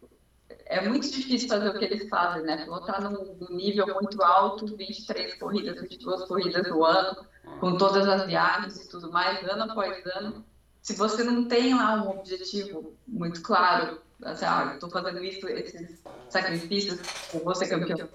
[0.66, 2.58] É muito difícil fazer o que eles fazem, né?
[2.58, 7.26] Pilotar num, num nível muito alto, 23 corridas, 22 corridas no ano
[7.60, 10.44] com todas as viagens e tudo mais, ano após ano,
[10.82, 16.02] se você não tem lá um objetivo muito claro, assim, ah, estou fazendo isso, esses
[16.30, 17.00] sacrifícios,
[17.34, 18.08] eu vou ser campeão.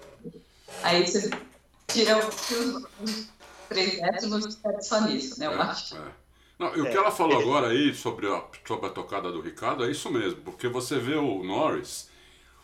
[0.82, 1.30] Aí você
[1.86, 2.50] tira os,
[3.02, 3.28] os
[3.68, 5.96] três décimos e só nisso, né, eu é, acho.
[5.96, 6.24] É.
[6.58, 9.84] Não, e o que ela falou agora aí sobre a, sobre a tocada do Ricardo
[9.84, 12.08] é isso mesmo, porque você vê o Norris,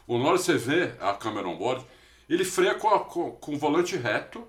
[0.06, 1.84] o Norris você vê a câmera on board,
[2.28, 4.46] ele freia com, a, com, com o volante reto,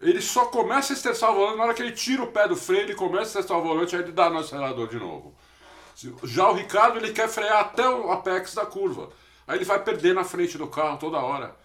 [0.00, 2.56] ele só começa a estressar o volante na hora que ele tira o pé do
[2.56, 5.34] freio, ele começa a estressar o volante, aí ele dá no acelerador de novo.
[6.22, 9.10] Já o Ricardo, ele quer frear até o apex da curva.
[9.46, 11.56] Aí ele vai perder na frente do carro toda hora.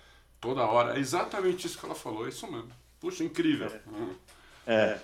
[0.41, 0.97] Toda hora.
[0.97, 2.71] É exatamente isso que ela falou, é isso mesmo.
[2.99, 3.71] Puxa, incrível.
[4.65, 4.73] É.
[4.73, 4.99] É.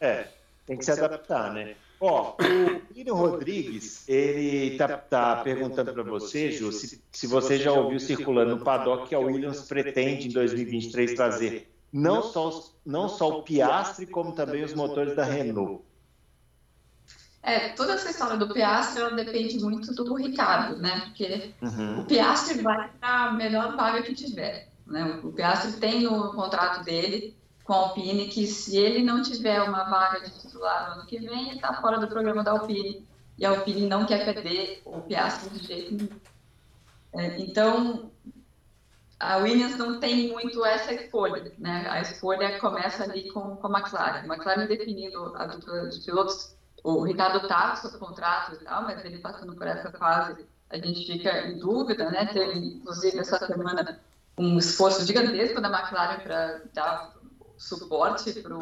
[0.00, 0.28] é.
[0.64, 1.76] Tem que se adaptar, né?
[2.00, 7.72] Ó, o Plínio Rodrigues, ele tá, tá perguntando para você, Ju, se, se você já
[7.72, 13.08] ouviu circulando no paddock que a Williams pretende em 2023 trazer não só, os, não
[13.08, 15.82] só o Piastre, como também os motores da Renault.
[17.42, 21.02] É, toda essa história do Piastre ela depende muito do Ricardo, né?
[21.06, 22.00] Porque uhum.
[22.00, 24.68] o Piastre vai para a melhor vaga que tiver.
[24.86, 25.20] Né?
[25.22, 29.84] O Piastre tem no contrato dele com a Alpine que se ele não tiver uma
[29.84, 33.06] vaga de titular no ano que vem, ele está fora do programa da Alpine.
[33.38, 36.08] E a Alpine não quer perder o Piastri de jeito nenhum.
[37.14, 38.10] É, então,
[39.18, 41.52] a Williams não tem muito essa escolha.
[41.58, 41.86] Né?
[41.88, 44.20] A escolha começa ali com, com a McLaren.
[44.20, 46.54] A McLaren definindo a dupla de pilotos.
[46.84, 51.04] O Ricardo está sob contrato e tal, mas ele passando por essa fase, a gente
[51.04, 52.10] fica em dúvida.
[52.10, 52.26] Né?
[52.26, 54.00] Teve, inclusive, essa semana
[54.38, 57.14] um esforço gigantesco da McLaren para dar
[57.56, 58.60] suporte para o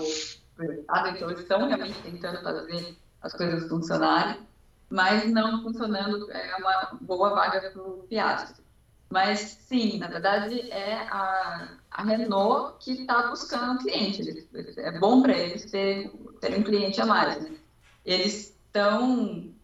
[0.57, 4.47] mercado, então eles estão realmente tentando fazer as coisas funcionarem,
[4.89, 8.64] mas não funcionando é uma boa vaga para o Piastri.
[9.11, 14.49] Mas sim, na verdade é a, a Renault que está buscando um cliente.
[14.77, 17.43] É bom para eles ter, ter um cliente a mais.
[17.43, 17.57] Né?
[18.05, 19.55] Eles estão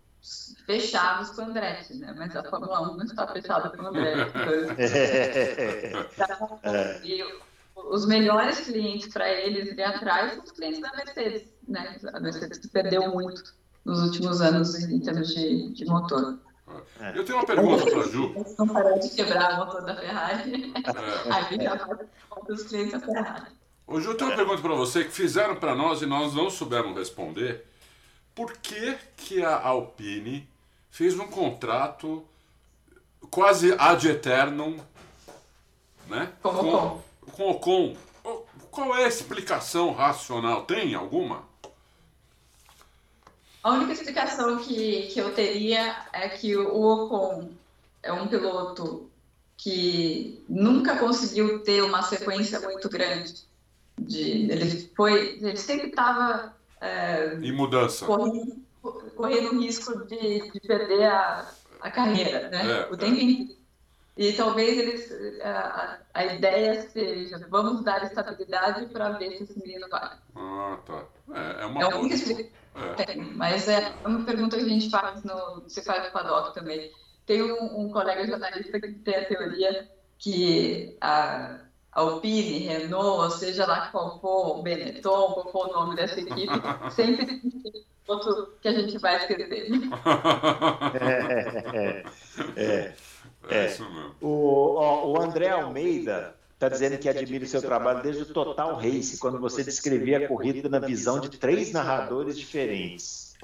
[0.66, 2.14] fechados com o Andretti, né?
[2.16, 4.32] mas a Fórmula 1 não está fechada com o Andretti.
[6.14, 6.60] Então,
[7.02, 7.24] e
[7.74, 11.48] os melhores clientes para eles ir atrás são os clientes da Mercedes.
[11.66, 11.98] Né?
[12.12, 13.42] A Mercedes perdeu muito
[13.84, 16.38] nos últimos anos em termos de, de motor.
[17.00, 17.18] É.
[17.18, 18.34] Eu tenho uma pergunta para a Ju.
[18.58, 20.72] Não parou de quebrar o motor da Ferrari.
[20.76, 21.32] É.
[21.32, 21.98] Aí já vai
[22.48, 23.52] os clientes da Ferrari.
[23.86, 26.50] Ô, Ju, eu tenho uma pergunta para você que fizeram para nós e nós não
[26.50, 27.66] soubemos responder.
[28.34, 30.48] Por que, que a Alpine
[30.90, 32.24] fez um contrato
[33.30, 34.78] quase ad eternum
[36.10, 36.32] né?
[36.42, 37.00] Com,
[37.30, 37.96] com o Ocon.
[38.70, 40.62] Qual é a explicação racional?
[40.62, 41.48] Tem alguma?
[43.62, 47.50] A única explicação que, que eu teria é que o Ocon
[48.02, 49.10] é um piloto
[49.56, 53.34] que nunca conseguiu ter uma sequência muito grande.
[53.98, 58.56] De, ele foi, ele sempre estava é, mudança, correndo,
[59.14, 61.50] correndo risco de, de perder a,
[61.82, 62.80] a carreira, né?
[62.80, 63.60] É, o tempo é.
[64.16, 69.86] E talvez eles, a, a ideia seja, vamos dar estabilidade para ver se esse menino
[69.88, 70.10] vai.
[70.36, 71.04] Ah, tá.
[71.32, 72.08] É, é uma é boa.
[72.74, 73.14] É.
[73.16, 76.90] Mas é uma pergunta que a gente faz no se faz no paddock também.
[77.26, 81.60] Tem um, um, colega jornalista que tem a teoria que a
[81.92, 86.52] Alpine, Renault, ou seja lá qual for, Benetton, qual for o nome dessa equipe,
[86.90, 89.70] sempre tem outro que a gente vai esquecer.
[91.00, 92.04] é,
[92.56, 92.62] é.
[92.62, 92.94] é.
[93.48, 94.14] É, isso mesmo.
[94.20, 98.76] O, ó, o André Almeida está dizendo que admira o seu trabalho desde o Total
[98.76, 103.34] Race, quando você descrevia a corrida na visão de três narradores diferentes.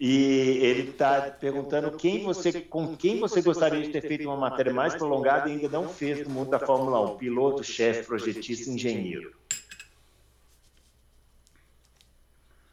[0.00, 4.72] E ele está perguntando quem você, com quem você gostaria de ter feito uma matéria
[4.72, 9.34] mais prolongada e ainda não fez no mundo da Fórmula 1, piloto, chefe, projetista, engenheiro.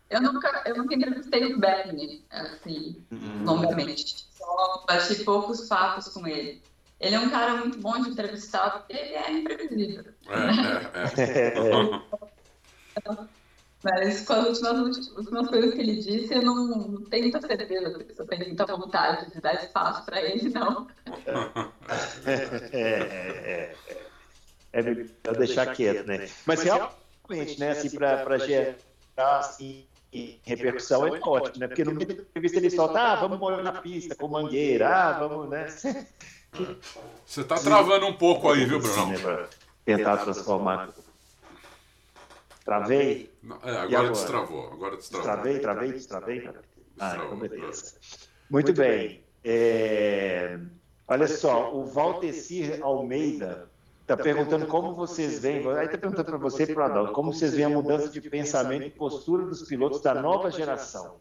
[0.09, 3.43] Eu nunca, eu nunca entrevistei o Bernie, assim, hum.
[3.43, 4.25] longamente.
[4.37, 6.61] Só bati poucos papos com ele.
[7.03, 10.05] Ele é um cara muito bom de entrevistar, porque ele é imprevisível.
[11.17, 11.63] É, é, é.
[13.83, 17.99] Mas com as últimas, últimas coisas que ele disse, eu não, não tenho muita certeza
[17.99, 20.87] se eu tenho muita vontade de dar espaço para ele, não.
[22.71, 23.75] É, é,
[24.71, 26.29] é, é deixar quieto, né?
[26.45, 28.77] Mas realmente, né, assim, para gerar
[29.17, 29.85] assim,
[30.45, 31.67] repercussão é ótimo, né?
[31.67, 35.19] Porque no meio da entrevista ele solta, ah, vamos molhar na pista com mangueira, ah,
[35.19, 35.65] vamos, né?
[37.25, 39.13] Você está travando um pouco aí, viu, Bruno?
[39.85, 40.89] Tentar transformar.
[42.63, 43.33] Travei?
[43.43, 44.71] É, agora, agora, destravou.
[44.71, 45.25] Agora destravou.
[45.25, 46.49] Travei, travei, destravei.
[46.99, 47.95] Ah, então beleza.
[48.49, 49.23] Muito bem.
[49.43, 50.57] É...
[51.07, 53.69] Olha só, o Valtecir Almeida
[54.03, 57.31] Está perguntando como vocês veem, aí está perguntando para você e para o Adalto, como
[57.31, 61.15] vocês veem a mudança de pensamento e postura dos pilotos da nova geração,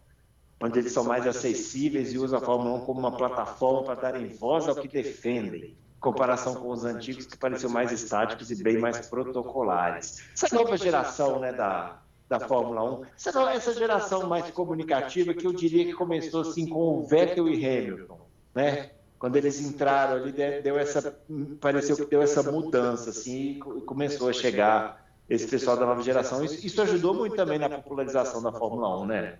[0.62, 4.28] onde eles são mais acessíveis e usam a Fórmula 1 como uma plataforma para darem
[4.28, 8.78] voz ao que defendem, em comparação com os antigos que pareciam mais estáticos e bem
[8.78, 10.22] mais protocolares.
[10.32, 13.04] Essa nova geração né, da, da Fórmula 1,
[13.50, 18.20] essa, geração mais comunicativa que eu diria que começou assim com o Vettel e Hamilton,
[18.54, 18.90] né?
[19.18, 21.16] quando eles entraram ali, deu essa,
[21.60, 25.00] pareceu que deu essa mudança, assim, e começou a chegar
[25.30, 26.44] esse pessoal da nova geração.
[26.44, 29.38] Isso, isso ajudou muito também na popularização da Fórmula 1, né?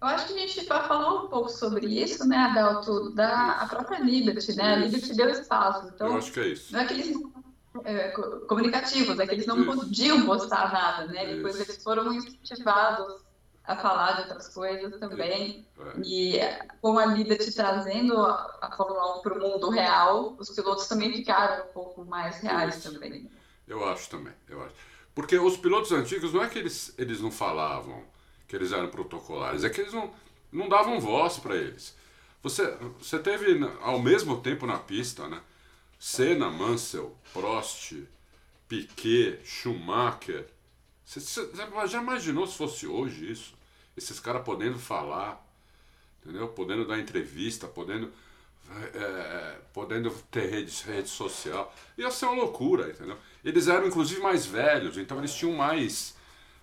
[0.00, 3.66] Eu acho que a gente já falou um pouco sobre isso, né, Adalto, da a
[3.66, 4.74] própria Liberty, né?
[4.74, 5.90] A Liberty deu espaço.
[5.94, 6.72] Então, Eu acho que é isso.
[6.72, 7.16] Não é aqueles
[7.84, 8.08] é,
[8.46, 9.74] comunicativos, é que eles não isso.
[9.74, 11.34] podiam postar nada, né?
[11.34, 13.24] Depois eles foram incentivados
[13.64, 15.66] a falar de outras coisas também.
[15.78, 16.00] É.
[16.04, 16.40] E
[16.80, 21.12] com a Liberty trazendo a, a Fórmula 1 para o mundo real, os pilotos também
[21.12, 22.92] ficaram um pouco mais reais Isso.
[22.92, 23.30] também.
[23.66, 24.74] Eu acho também, eu acho.
[25.14, 28.04] Porque os pilotos antigos não é que eles, eles não falavam
[28.46, 30.12] que eles eram protocolares, é que eles não,
[30.52, 31.94] não davam voz para eles.
[32.42, 32.64] Você,
[32.98, 35.40] você teve ao mesmo tempo na pista, né?
[35.98, 37.94] Senna, Mansell, Prost,
[38.68, 40.46] Piquet, Schumacher.
[41.04, 43.54] Você, você já imaginou se fosse hoje isso?
[43.96, 45.44] Esses caras podendo falar,
[46.22, 46.48] entendeu?
[46.48, 48.12] Podendo dar entrevista, podendo,
[48.70, 51.74] é, é, podendo ter rede, rede social.
[51.96, 53.16] Ia ser uma loucura, entendeu?
[53.44, 56.15] Eles eram inclusive mais velhos, então eles tinham mais.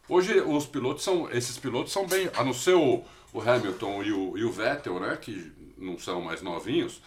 [0.07, 1.29] Hoje os pilotos são.
[1.31, 2.29] Esses pilotos são bem.
[2.35, 5.17] A não ser o, o Hamilton e o, e o Vettel, né?
[5.17, 7.01] Que não são mais novinhos.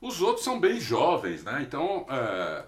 [0.00, 1.62] Os outros são bem jovens, né?
[1.62, 2.06] Então.
[2.08, 2.64] É,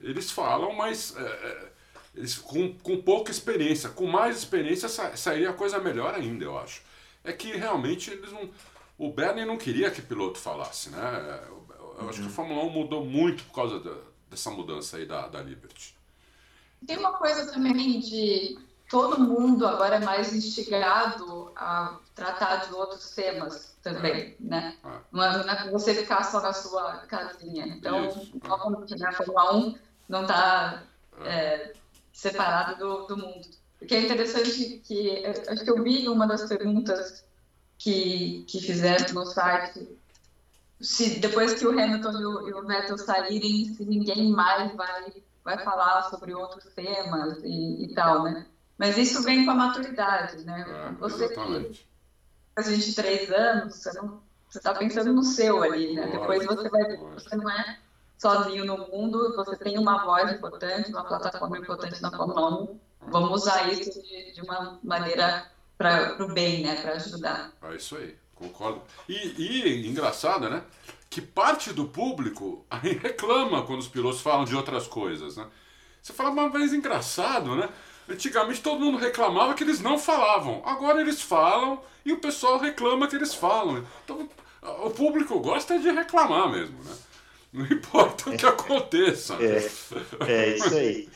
[0.00, 1.16] eles falam, mas.
[1.16, 1.74] É, é
[2.14, 3.88] eles, com, com pouca experiência.
[3.88, 6.82] Com mais experiência sa, sairia coisa melhor ainda, eu acho.
[7.24, 8.50] É que realmente eles não.
[8.96, 11.40] O Bernie não queria que piloto falasse, né?
[11.48, 11.66] Eu,
[12.00, 12.34] eu acho que a uhum.
[12.34, 13.96] Fórmula 1 mudou muito por causa da,
[14.30, 15.96] dessa mudança aí da, da Liberty.
[16.86, 18.58] Tem uma coisa também de
[18.88, 24.36] todo mundo agora é mais instigado a tratar de outros temas também, é.
[24.40, 24.76] né?
[24.84, 24.88] É.
[25.10, 27.66] Não é você ficar só na sua casinha.
[27.66, 28.08] Então,
[28.48, 29.78] obviamente, na Fórmula 1
[30.08, 30.82] não está
[31.22, 31.28] é.
[31.28, 31.72] é,
[32.12, 33.48] separado do, do mundo.
[33.80, 37.24] O que é interessante que acho que eu vi uma das perguntas
[37.76, 39.86] que, que fizeram no site
[40.80, 45.12] se depois que o Hamilton e o, e o Vettel saírem, se ninguém mais vai,
[45.42, 48.46] vai falar sobre outros temas e, e tal, né?
[48.78, 50.64] Mas isso vem com a maturidade, né?
[50.68, 51.88] É, você exatamente.
[52.54, 56.06] faz 23 anos, você não você está pensando no seu ali, né?
[56.06, 57.78] Depois você vai você não é
[58.16, 62.80] sozinho no mundo, você tem uma voz importante, uma plataforma importante na Fórmula 1.
[63.08, 66.80] Vamos usar isso de, de uma maneira para o bem, né?
[66.80, 67.52] Para ajudar.
[67.62, 68.82] É isso aí, concordo.
[69.08, 70.62] E, e engraçado, né?
[71.10, 75.46] Que parte do público aí reclama quando os pilotos falam de outras coisas, né?
[76.00, 77.68] Você fala, mas é engraçado, né?
[78.08, 80.62] Antigamente todo mundo reclamava que eles não falavam.
[80.64, 83.84] Agora eles falam e o pessoal reclama que eles falam.
[84.04, 84.28] Então
[84.84, 86.96] o público gosta de reclamar mesmo, né?
[87.52, 89.36] Não importa o que aconteça.
[89.40, 89.56] É,
[90.28, 91.08] é isso aí.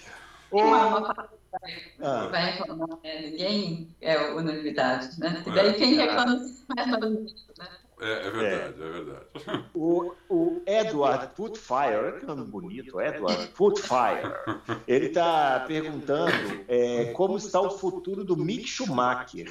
[2.01, 2.29] Ah.
[2.31, 3.21] Vai reclamar, né?
[3.23, 5.43] ninguém é unanimidade, né?
[5.47, 6.37] E daí quem reclama
[6.69, 6.87] mais
[7.59, 7.69] né?
[8.01, 9.27] É, é verdade, é, é verdade.
[9.75, 14.33] O, o Edward Footfire, que nome bonito, Edward Footfire,
[14.87, 19.51] ele está perguntando é, como está o futuro do Mick Schumacher.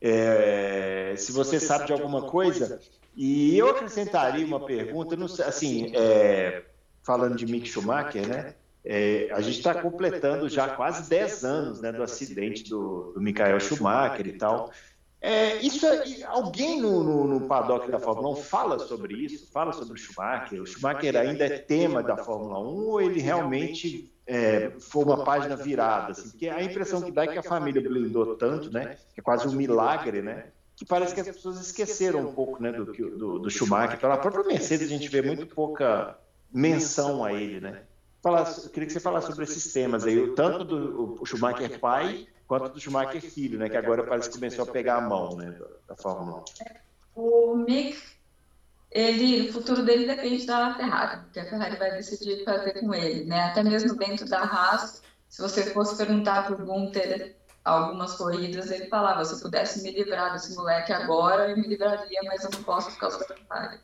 [0.00, 2.80] É, se você sabe de alguma coisa.
[3.14, 6.64] E eu acrescentaria uma pergunta, não assim, é,
[7.02, 8.54] falando de Mick Schumacher, né?
[8.84, 13.60] É, a gente está completando já quase 10 anos né, do acidente do, do Michael
[13.60, 14.72] Schumacher e tal.
[15.24, 19.48] É, isso é, alguém no, no, no, paddock da Fórmula 1 fala sobre isso?
[19.52, 20.60] Fala sobre o Schumacher?
[20.60, 25.54] O Schumacher ainda é tema da Fórmula 1 ou ele realmente é, foi uma página
[25.54, 26.10] virada?
[26.10, 26.28] Assim?
[26.30, 28.96] Porque a impressão que dá é que a família blindou tanto, né?
[29.16, 30.46] É quase um milagre, né?
[30.74, 34.00] Que parece que as pessoas esqueceram um pouco né, do, do, do Schumacher.
[34.00, 36.18] Pela própria Mercedes a gente vê muito pouca
[36.52, 37.82] menção a ele, né?
[38.72, 43.20] Queria que você falasse sobre esses temas aí, tanto do Schumacher pai quanto do Schumacher
[43.20, 45.54] filho, né, que agora parece que começou a pegar a mão né,
[45.88, 46.44] da, Fórmula
[47.16, 47.20] 1.
[47.20, 47.98] O Mick,
[48.90, 53.24] ele, o futuro dele depende da Ferrari, que a Ferrari vai decidir fazer com ele,
[53.24, 53.44] né?
[53.44, 58.86] Até mesmo dentro da Haas, se você fosse perguntar para o Gunther algumas corridas, ele
[58.86, 62.62] falava, se eu pudesse me livrar desse moleque agora, eu me livraria, mas eu não
[62.62, 63.78] posso por causa da Ferrari.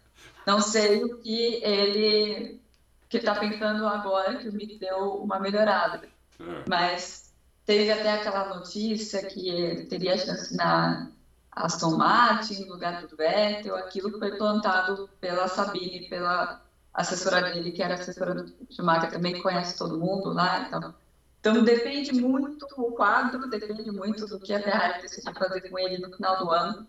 [0.47, 2.61] Não sei o que ele
[3.09, 6.03] que está pensando agora que o Mick deu uma melhorada,
[6.39, 6.65] é.
[6.69, 7.28] mas
[7.69, 11.11] Teve até aquela notícia que ele teria chance na
[11.53, 16.63] Aston Martin, no lugar do Vettel, aquilo foi plantado pela Sabine, pela
[16.95, 20.67] assessora dele, que era assessora do Schumacher, também conhece todo mundo lá.
[20.67, 20.95] Então,
[21.41, 25.99] então depende muito, o quadro depende muito do que a Ferrari decide fazer com ele
[25.99, 26.87] no final do ano.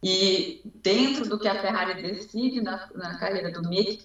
[0.00, 4.04] E dentro do que a Ferrari decide na, na carreira do Mick,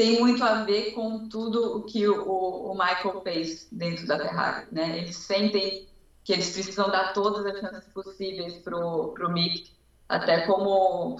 [0.00, 4.66] tem muito a ver com tudo o que o, o Michael fez dentro da Ferrari.
[4.72, 4.96] Né?
[4.96, 5.86] Eles sentem
[6.24, 9.70] que eles precisam dar todas as chances possíveis para o Mick,
[10.08, 11.18] até como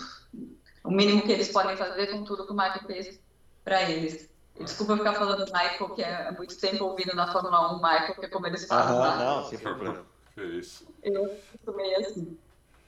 [0.82, 3.20] o mínimo que eles podem fazer com tudo que o Michael fez
[3.62, 4.30] para eles.
[4.58, 8.28] Desculpa ficar falando Michael, que é muito tempo ouvindo na Fórmula 1 Michael, que é
[8.30, 9.02] como eles falam.
[9.02, 10.06] Ah, não, sem problema.
[10.38, 10.88] É isso.
[11.02, 12.38] Eu sou meio assim.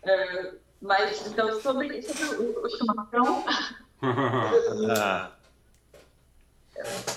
[0.05, 3.21] Uh, mas, então, sobre, sobre o, o Schumacher.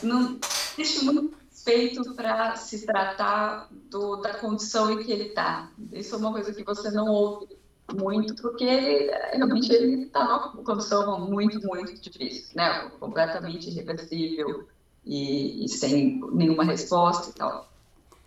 [0.03, 0.39] não
[0.77, 5.71] existe muito respeito para se tratar do, da condição em que ele está.
[5.91, 7.47] Isso é uma coisa que você não ouve
[7.93, 12.89] muito, porque realmente ele está numa condição muito, muito difícil, né?
[12.99, 14.67] Completamente irreversível
[15.05, 17.71] e, e sem nenhuma resposta e tal.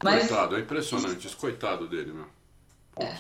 [0.03, 2.27] Mas, coitado, é impressionante, esse coitado dele, meu.
[2.97, 3.19] É.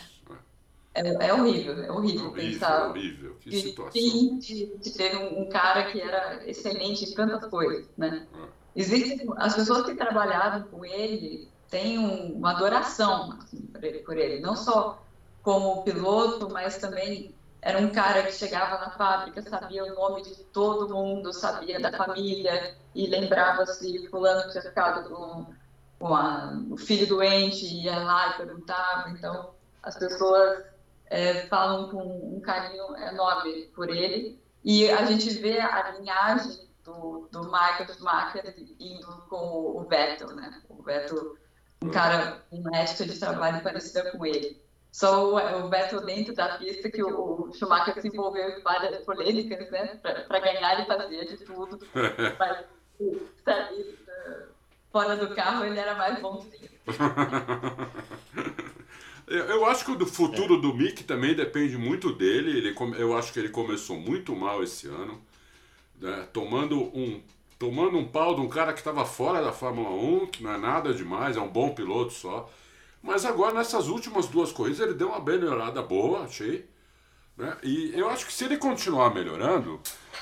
[0.98, 2.80] É, é, horrível, é horrível, horrível pensar.
[2.80, 3.92] É horrível, que de, situação.
[3.92, 8.26] De, de ter um, um, cara que era excelente em tantas coisas, né?
[8.34, 8.48] É.
[8.74, 14.16] Existem, as pessoas que trabalharam com ele têm um, uma adoração assim, por, ele, por
[14.16, 15.02] ele, não só
[15.42, 20.36] como piloto, mas também era um cara que chegava na fábrica, sabia o nome de
[20.44, 25.46] todo mundo, sabia da família e lembrava se fulano tinha ficado com,
[25.98, 29.10] com a, o filho doente, ia lá e perguntava.
[29.10, 29.50] Então,
[29.82, 30.64] as pessoas
[31.10, 34.40] é, falam com um carinho enorme por ele.
[34.64, 40.62] E a gente vê a linhagem do, do Michael Schumacher indo com o Vettel, né?
[40.68, 41.36] O Vettel,
[41.82, 44.60] um cara, uma ética de trabalho parecida com ele.
[44.90, 49.04] Só o, o Vettel dentro da pista que o, o Schumacher se envolveu em várias
[49.04, 49.96] polêmicas, né?
[49.96, 51.78] Para ganhar ele fazia de tudo.
[52.38, 52.66] Mas
[53.44, 53.98] sair
[54.90, 56.68] fora do carro ele era mais bonzinho.
[59.30, 60.60] Eu acho que o futuro é.
[60.60, 62.56] do Mick também depende muito dele.
[62.56, 65.20] Ele, eu acho que ele começou muito mal esse ano,
[66.00, 66.26] né?
[66.32, 67.20] tomando, um,
[67.58, 70.58] tomando um pau de um cara que estava fora da Fórmula 1, que não é
[70.58, 72.50] nada demais, é um bom piloto só.
[73.02, 76.66] Mas agora, nessas últimas duas corridas, ele deu uma melhorada boa, achei.
[77.36, 77.56] Né?
[77.62, 79.80] E eu acho que se ele continuar melhorando,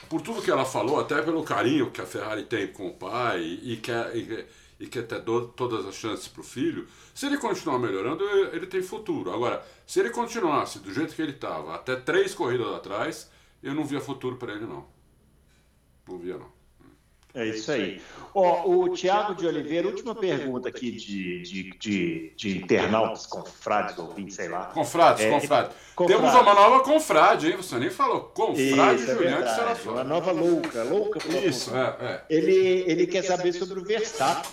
[0.08, 3.40] por tudo que ela falou, até pelo carinho que a Ferrari tem com o pai
[3.40, 4.14] e, e quer.
[4.14, 4.44] E,
[4.78, 8.82] e ter do, todas as chances para o filho, se ele continuar melhorando, ele tem
[8.82, 9.32] futuro.
[9.32, 13.30] Agora, se ele continuasse do jeito que ele estava, até três corridas atrás,
[13.62, 14.86] eu não via futuro para ele, não.
[16.06, 16.55] Não via, não.
[17.36, 18.00] É isso aí.
[18.34, 24.36] Ó, o Tiago de Oliveira, última pergunta aqui de, de, de, de internautas, confrades, ouvintes,
[24.36, 24.66] sei lá.
[24.66, 25.76] Confrades, é, confrades.
[25.94, 26.22] confrades.
[26.22, 27.56] Temos uma nova confrade, hein?
[27.58, 28.22] Você nem falou.
[28.34, 31.18] Confrade isso, é Juliante é Uma nova louca, louca.
[31.46, 32.20] Isso, é, é.
[32.30, 34.50] Ele, ele quer saber sobre o Verstappen.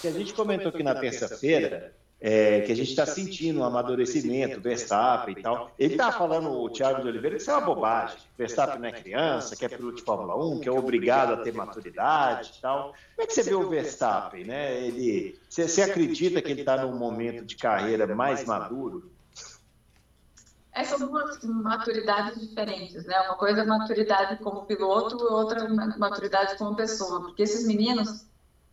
[0.00, 1.92] Que a gente comentou aqui na terça-feira
[2.24, 5.72] é, que a gente está sentindo um amadurecimento, Verstappen e tal.
[5.76, 8.16] Ele está falando, o Thiago de Oliveira, que isso é uma bobagem.
[8.38, 11.52] Verstappen não é criança, que é piloto de Fórmula 1, que é obrigado a ter
[11.52, 12.94] maturidade e tal.
[13.16, 14.44] Como é que você vê o Verstappen?
[14.44, 14.86] Né?
[14.86, 19.10] Ele, você, você acredita que ele está num momento de carreira mais maduro?
[20.72, 23.20] É, são duas maturidades diferentes, né?
[23.22, 25.68] Uma coisa é maturidade como piloto, outra
[25.98, 27.20] maturidade como pessoa.
[27.20, 28.24] Porque esses meninos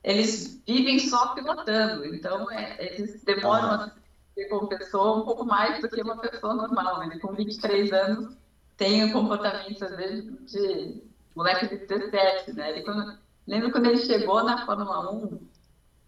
[0.04, 3.92] eles vivem só pilotando, então é, eles demoram a
[4.34, 7.04] ser como pessoa um pouco mais do que uma pessoa normal.
[7.04, 8.38] Ele, com 23 anos,
[8.78, 11.04] tem um comportamento, às vezes, de
[11.36, 12.72] moleque de 17, né?
[12.72, 15.40] Ele, quando, lembro quando ele chegou na Fórmula 1,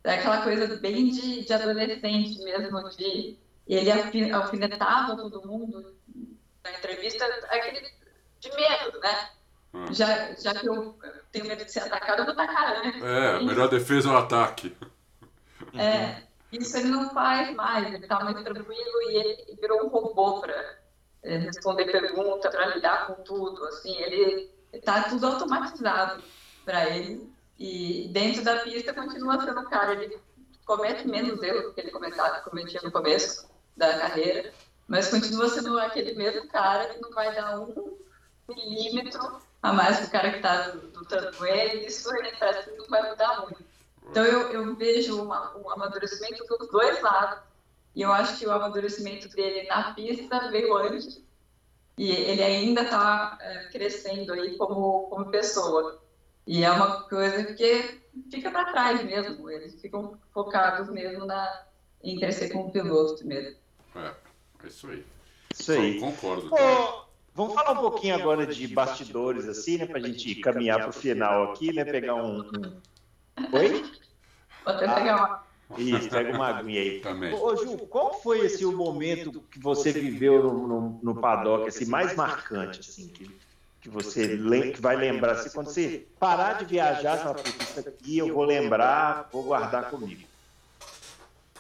[0.06, 3.38] é aquela coisa bem de, de adolescente mesmo, de
[3.68, 5.96] ele alfinetava todo mundo
[6.64, 7.88] na entrevista, aquele
[8.40, 9.30] de medo, né?
[9.74, 9.94] Hum.
[9.94, 10.98] Já, já que eu
[11.32, 13.00] tenho medo de ser atacado, eu vou atacar, né?
[13.02, 14.76] É, a melhor defesa é o ataque.
[15.74, 20.42] É, isso ele não faz mais, ele está mais tranquilo e ele virou um robô
[20.42, 20.80] para
[21.24, 26.22] é, responder pergunta, para lidar com tudo, assim, ele está tudo automatizado
[26.66, 30.20] para ele e dentro da pista continua sendo um cara, ele
[30.66, 34.54] comete menos erros do que ele cometia no começo da carreira,
[34.88, 37.98] mas continua sendo aquele mesmo cara que não vai dar um
[38.50, 42.78] milímetro a mais que o cara que está lutando com ele, isso ele parece que
[42.78, 43.64] não vai mudar muito.
[44.10, 47.40] Então eu, eu vejo uma, um amadurecimento dos dois lados.
[47.96, 51.22] E eu acho que o amadurecimento dele na pista veio antes.
[51.98, 56.02] E ele ainda está é, crescendo aí como, como pessoa.
[56.48, 58.02] E é uma coisa que
[58.32, 59.50] fica para trás mesmo.
[59.50, 61.66] Eles ficam focados mesmo na,
[62.04, 63.58] em crescer como piloto mesmo.
[63.96, 64.12] É,
[64.64, 65.06] é isso aí.
[65.54, 65.96] Isso aí.
[65.98, 66.50] Eu concordo.
[67.34, 69.86] Vamos falar um pouquinho agora de bastidores, assim, né?
[69.86, 71.86] Pra gente caminhar pro final aqui, né?
[71.86, 72.42] Pegar um.
[73.54, 73.84] Oi?
[74.66, 75.52] Vou até pegar uma.
[75.78, 77.00] Isso, pega uma aguinha aí.
[77.00, 77.34] Também.
[77.34, 81.86] Ô, Ju, qual foi assim, o momento que você viveu no, no, no paddock assim,
[81.86, 83.32] mais marcante, assim, que,
[83.80, 84.38] que você
[84.74, 85.34] que vai lembrar?
[85.34, 89.90] Assim, quando você parar de viajar, você fala, isso aqui eu vou lembrar, vou guardar
[89.90, 90.30] comigo.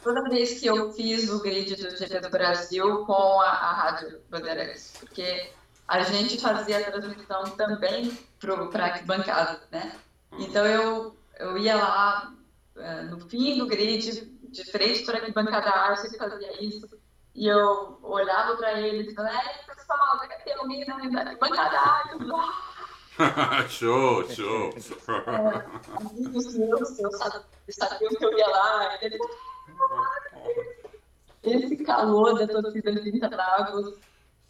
[0.03, 4.19] Toda vez que eu fiz o grid do GP do Brasil com a, a Rádio
[4.29, 5.51] Bandeirantes, porque
[5.91, 8.53] a gente fazia a transmissão também para
[8.85, 9.91] a bancada, né?
[10.39, 12.33] Então eu, eu ia lá
[12.77, 14.09] uh, no fim do grid,
[14.41, 16.87] de frente para a bancada Arce, fazia isso,
[17.35, 22.17] e eu olhava para eles e falava, é, pessoal, vai ter alguém na bancada Arce?
[23.67, 24.69] show, show.
[25.27, 25.65] É,
[25.97, 29.19] amigos meus, eu sabia que eu ia lá, e
[31.51, 33.99] esse calor da torcida de Interlagos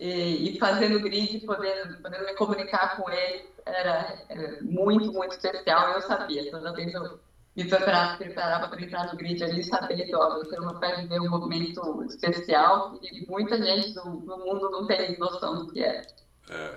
[0.01, 5.91] e, e fazendo grid, podendo, podendo me comunicar com ele, era, era muito, muito especial.
[5.91, 7.19] Eu sabia, toda vez eu
[7.55, 11.19] me preparava, preparava para entrar no grid ali, sabia que ó, você não vai viver
[11.19, 16.01] um momento especial e muita gente no, no mundo não tem noção do que é.
[16.49, 16.75] é.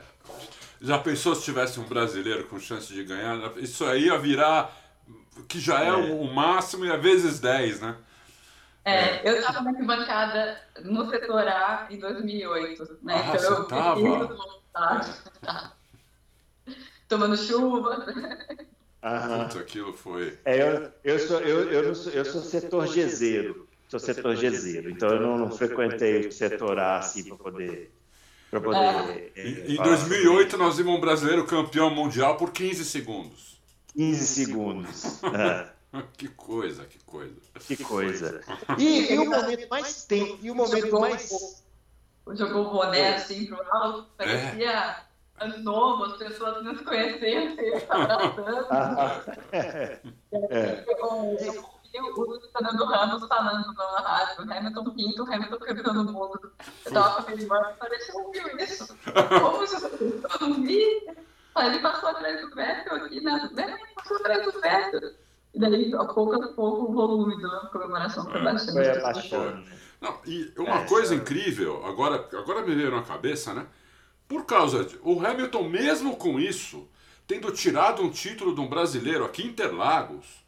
[0.83, 3.57] Já pensou se tivesse um brasileiro com chance de ganhar?
[3.57, 4.70] Isso aí ia virar,
[5.49, 5.93] que já é, é.
[5.95, 7.97] o máximo, e a vezes 10, né?
[8.85, 13.14] É, eu estava na arquibancada no setor A em 2008, né?
[13.14, 15.18] Ah, então eu tava?
[17.09, 18.07] Tomando chuva.
[19.03, 19.49] Aham.
[19.49, 20.39] Puta, aquilo foi.
[20.45, 23.68] É, eu, eu, sou, eu, eu, sou, eu sou setor Gzeiro.
[23.89, 24.91] Sou setor Gzeiro.
[24.91, 27.93] Então eu não, não frequentei o setor A assim para poder.
[28.51, 29.32] Pra poder é.
[29.37, 33.61] É, em, em 2008 nós vimos um brasileiro campeão mundial por 15 segundos.
[33.95, 35.22] 15 segundos.
[35.22, 35.74] É.
[36.16, 37.40] que coisa, que coisa.
[37.61, 38.40] Que coisa.
[38.78, 41.64] E, e o momento mais tem, e o momento mais.
[42.32, 45.05] Jogou o boné assim pro alto, parecia
[45.40, 45.47] é.
[45.59, 48.66] novo, as pessoas não se conheciam, se abraçando.
[49.53, 50.01] é.
[50.32, 50.84] é.
[51.97, 56.53] O Fernando Ramos falando na rádio, Hamilton quinto, Hamilton campeão do mundo.
[56.86, 58.99] Eu tava com a minha irmã e falei, você ouviu isso?
[59.40, 59.86] Como isso?
[59.86, 61.07] Eu não vi.
[61.57, 63.49] Ele passou atrás do Vettel aqui, né?
[63.57, 65.24] Ele passou atrás do Vettel.
[65.55, 68.73] E daí, a pouco a pouco, o volume da comemoração foi baixando.
[68.73, 69.65] Foi abaixando.
[70.01, 73.67] Não, e uma é, coisa incrível, agora, agora me veio na cabeça, né?
[74.27, 74.99] Por causa de.
[75.03, 76.89] O Hamilton, mesmo com isso,
[77.27, 80.45] tendo tirado um título de um brasileiro aqui em Interlagos,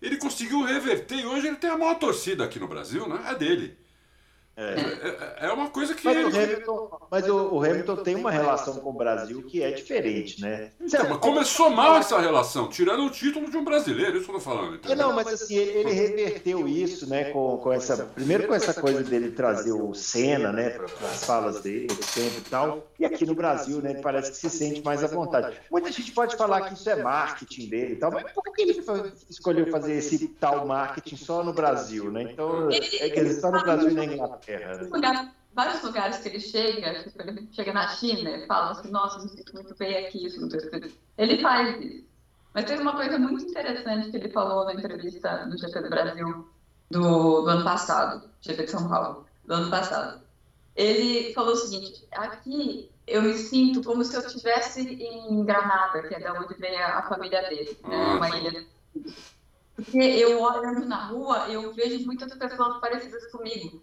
[0.00, 3.24] ele conseguiu reverter e hoje ele tem a maior torcida aqui no Brasil, né?
[3.26, 3.76] É dele.
[4.56, 5.44] É.
[5.44, 6.02] é, é uma coisa que.
[6.02, 6.24] Mas, ele...
[6.24, 10.40] o, Hamilton, mas o, o, Hamilton tem uma relação com o Brasil que é diferente,
[10.40, 10.72] né?
[10.80, 14.36] Então, mas começou mal essa relação, tirando o título de um brasileiro, isso que eu
[14.36, 14.80] tô falando.
[14.88, 17.24] É, não, mas assim, ele, ele, reverteu isso, né?
[17.24, 18.06] Com, com essa.
[18.06, 20.70] Primeiro com essa coisa dele trazer o Senna, né?
[20.70, 22.86] Para as falas dele, tempo e tal.
[22.98, 23.90] E aqui no Brasil, né?
[23.90, 25.54] Ele parece que se sente mais à vontade.
[25.70, 28.82] Muita gente pode falar que isso é marketing dele e tal, mas por que ele
[29.28, 32.22] escolheu fazer esse tal marketing só no Brasil, né?
[32.22, 34.45] Então, é que ele só no Brasil e na Inglaterra.
[34.90, 39.22] Lugar, vários lugares que ele chega, tipo, ele chega na China e fala assim, nossa,
[39.22, 40.48] me sinto muito bem aqui, isso
[41.16, 42.06] Ele faz isso.
[42.54, 46.48] Mas teve uma coisa muito interessante que ele falou na entrevista no GP do Brasil
[46.90, 50.22] do, do ano passado, GP de São Paulo, do ano passado.
[50.74, 56.14] Ele falou o seguinte, aqui eu me sinto como se eu estivesse em Granada, que
[56.14, 58.66] é da onde vem a, a família dele, né, uma ilha.
[59.74, 63.82] Porque eu olhando na rua, eu vejo muitas pessoas parecidas comigo.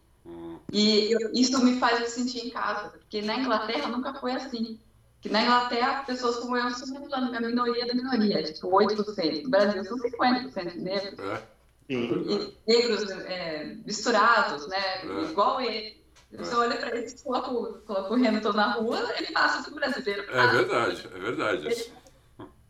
[0.73, 4.79] E isso me faz me sentir em casa, porque na Inglaterra nunca foi assim.
[5.21, 9.43] Que na Inglaterra, pessoas como eu são a minoria da minoria, tipo 8%.
[9.43, 11.19] No Brasil são 50% negros.
[11.19, 11.41] É.
[11.87, 14.77] E, negros é, misturados, né?
[15.03, 15.23] É.
[15.29, 16.01] Igual ele.
[16.31, 20.23] Você olha para ele, coloca, coloca o Hamilton na rua, ele passa o brasileiro.
[20.23, 21.67] É verdade, é verdade.
[21.67, 21.93] Ele,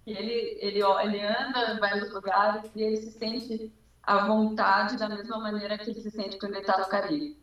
[0.05, 3.71] ele, ele, ó, ele anda, vai nos lugares e ele se sente
[4.03, 7.41] à vontade da mesma maneira que ele se sente quando ele está no Caribe.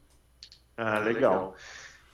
[0.81, 1.55] Ah, legal.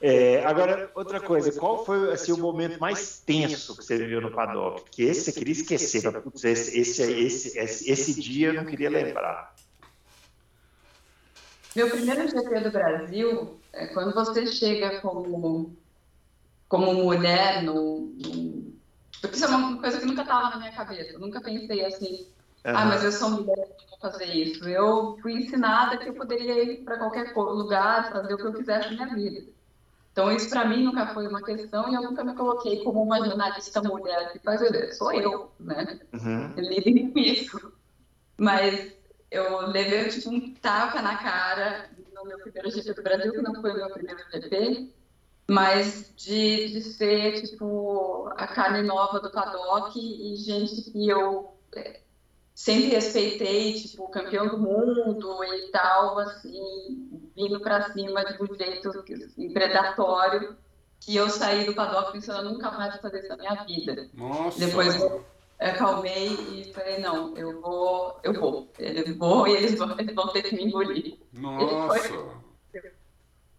[0.00, 4.32] É, agora, outra coisa, qual foi assim, o momento mais tenso que você viveu no
[4.32, 4.90] paddock?
[4.90, 8.90] Que esse você queria esquecer, putz, esse, esse, esse, esse, esse dia eu não queria
[8.90, 9.54] lembrar.
[11.76, 15.76] Meu primeiro GP do Brasil é quando você chega como,
[16.68, 18.72] como mulher no, no...
[19.20, 21.12] Porque isso é uma coisa que nunca estava na minha cabeça.
[21.12, 22.26] Eu nunca pensei assim.
[22.74, 24.68] Ah, mas eu sou mulher, vou fazer isso.
[24.68, 28.94] Eu fui ensinada que eu poderia ir para qualquer lugar, fazer o que eu quisesse
[28.94, 29.56] na minha vida.
[30.12, 33.18] Então, isso para mim nunca foi uma questão e eu nunca me coloquei como uma
[33.18, 34.60] jornalista mulher que faz
[34.96, 36.00] Sou eu, né?
[36.12, 36.54] Uhum.
[36.56, 37.72] Lidem com isso.
[38.38, 38.92] Mas
[39.30, 43.60] eu levei tipo, um tapa na cara no meu primeiro GP do Brasil, que não
[43.60, 44.90] foi o meu primeiro GP,
[45.48, 52.00] mas de, de ser tipo a carne nova do paddock e gente que eu é,
[52.56, 58.88] sempre respeitei, tipo, campeão do mundo e tal, assim, vindo para cima de um jeito
[58.88, 60.56] assim, predatório,
[60.98, 64.08] que eu saí do paddock pensando, nunca mais vou fazer isso na minha vida.
[64.14, 64.58] Nossa.
[64.58, 65.22] Depois eu
[65.60, 70.28] acalmei e falei, não, eu vou, eu vou, eu vou e eles vão, eles vão
[70.28, 71.18] ter que me engolir.
[71.34, 72.46] Nossa!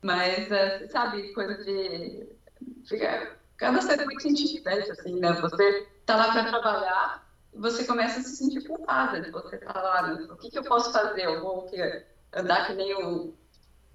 [0.01, 2.35] Mas, é, sabe, coisa de...
[2.83, 3.37] Fica,
[3.73, 5.33] você é muito intimidante, assim, né?
[5.33, 7.26] Você tá lá para trabalhar,
[7.57, 10.01] você começa a se sentir culpada de você estar lá.
[10.07, 10.27] Né?
[10.29, 11.25] O que, que eu posso fazer?
[11.25, 13.33] Eu vou que, andar que nem um,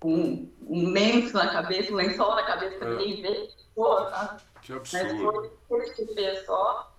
[0.05, 2.97] um, um lenço na cabeça, um lençol na cabeça para é.
[2.97, 3.49] ninguém ver.
[3.75, 4.37] Porra, tá?
[4.61, 5.25] Que absurdo.
[5.25, 6.93] Mas foi esse só,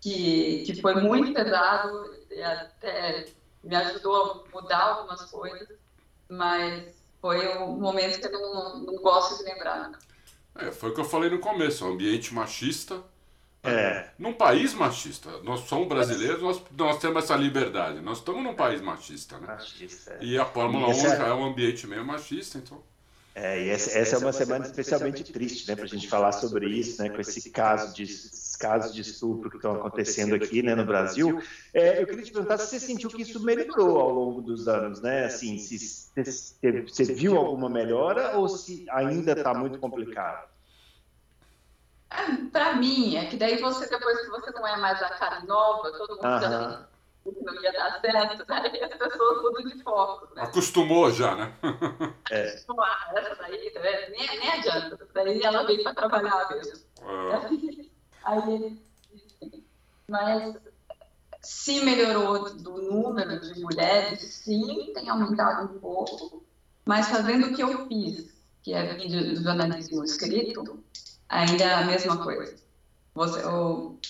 [0.00, 3.26] que, que foi muito pesado, e até
[3.62, 5.68] me ajudou a mudar algumas coisas,
[6.28, 9.92] mas foi um momento que eu não, não gosto de lembrar.
[10.54, 13.02] É, foi o que eu falei no começo, ambiente machista.
[13.62, 14.08] É.
[14.18, 15.30] Num país machista.
[15.42, 18.00] Nós somos brasileiros, nós, nós temos essa liberdade.
[18.00, 19.46] Nós estamos num país machista, né?
[19.48, 20.24] Machista, é.
[20.24, 22.80] E a Fórmula 1 Esse é- já é um ambiente meio machista, então.
[23.34, 26.68] É, e essa, essa é uma semana especialmente triste, né, para a gente falar sobre
[26.68, 30.74] isso, né, com esse caso de esses casos de estupro que estão acontecendo aqui, né,
[30.74, 31.40] no Brasil.
[31.72, 35.00] É, eu queria te perguntar se você sentiu que isso melhorou ao longo dos anos,
[35.00, 35.26] né?
[35.26, 36.56] Assim, se, se- se-
[36.88, 40.49] você viu alguma melhora ou se ainda está muito complicado?
[42.52, 45.92] Pra mim, é que daí você, depois que você não é mais a cara nova,
[45.92, 46.88] todo mundo já Aham.
[47.22, 48.70] que não ia dar certo, né?
[48.74, 50.42] E as pessoas mudam de foco, né?
[50.42, 51.54] Acostumou já, né?
[52.58, 54.10] Tipo, ah, essa daí, vendo?
[54.10, 55.08] nem, nem adianta.
[55.14, 56.84] Daí ela veio para trabalhar mesmo.
[57.02, 57.90] É,
[58.22, 58.78] Aí,
[60.08, 60.56] mas
[61.40, 66.44] se melhorou do número de mulheres, sim, tem aumentado um pouco,
[66.84, 70.84] mas fazendo o que eu fiz, que é vídeo do jornalismo escrito,
[71.30, 72.56] ainda é a mesma coisa.
[73.14, 74.00] Você, o-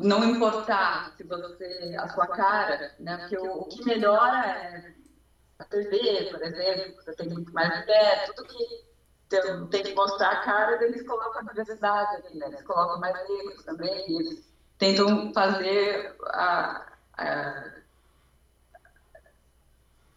[0.00, 3.16] não importar se você, a sua cara, né?
[3.18, 4.94] Porque o, o que melhora é
[5.58, 8.86] a TV, por exemplo, você tem muito mais mulher, tudo que
[9.28, 12.46] tem, tem que mostrar a cara, eles colocam a diversidade ali, né?
[12.48, 16.86] Eles colocam mais negros também, eles tentam fazer a,
[17.18, 17.75] a-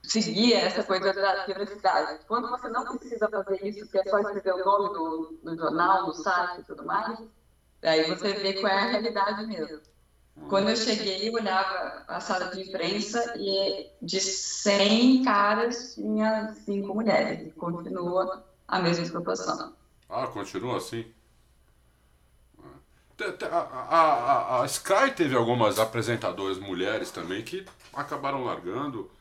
[0.10, 2.20] seguir essa coisa da diversidade.
[2.28, 6.14] Quando você não precisa fazer isso, que é só escrever o nome do, jornal, do
[6.14, 7.20] site e tudo mais,
[7.84, 9.80] aí você vê qual é a realidade mesmo.
[10.47, 16.95] Quando eu cheguei, eu olhava a sala de imprensa e de 100 caras tinha cinco
[16.95, 17.47] mulheres.
[17.47, 19.74] E continua a mesma proporção.
[20.10, 21.05] Ah, continua assim?
[23.51, 29.12] A, a- a Sky teve algumas apresentadoras mulheres também que acabaram largando.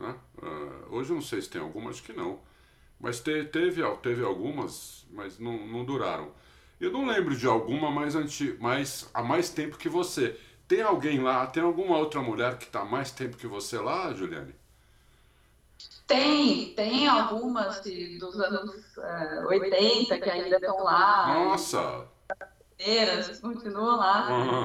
[0.00, 0.14] Né?
[0.42, 2.40] Ah, hoje eu não sei se tem algumas, acho que não.
[3.00, 6.32] Mas te- teve, teve algumas, mas não, não duraram.
[6.80, 10.38] Eu não lembro de alguma mais, anti, mais há mais tempo que você.
[10.68, 14.54] Tem alguém lá, tem alguma outra mulher que está mais tempo que você lá, Juliane?
[16.06, 22.08] Tem, tem algumas de- dos anos eh, 80 que ainda estão lá, Nossa!
[22.74, 24.28] inteiras, continuam lá.
[24.30, 24.64] Aham.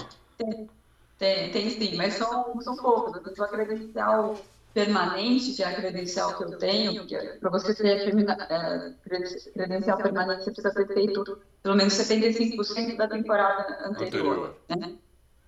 [1.18, 3.16] Tem, tem sim, mas são, são poucos.
[3.26, 4.36] A sua credencial
[4.76, 9.98] permanente, que é a credencial que eu tenho, que para você ter eh, creden- credencial
[9.98, 14.54] permanente, você precisa ter feito pelo menos 75% da temporada anterior.
[14.70, 14.90] Anterior.
[14.90, 14.96] né?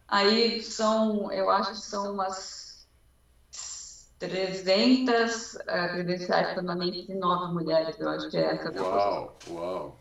[0.07, 2.87] Aí são, eu acho que são umas
[4.17, 8.81] 300 eh, credenciais permanentes e 9 mulheres, eu acho que é essa a.
[8.81, 9.99] Uau, uau.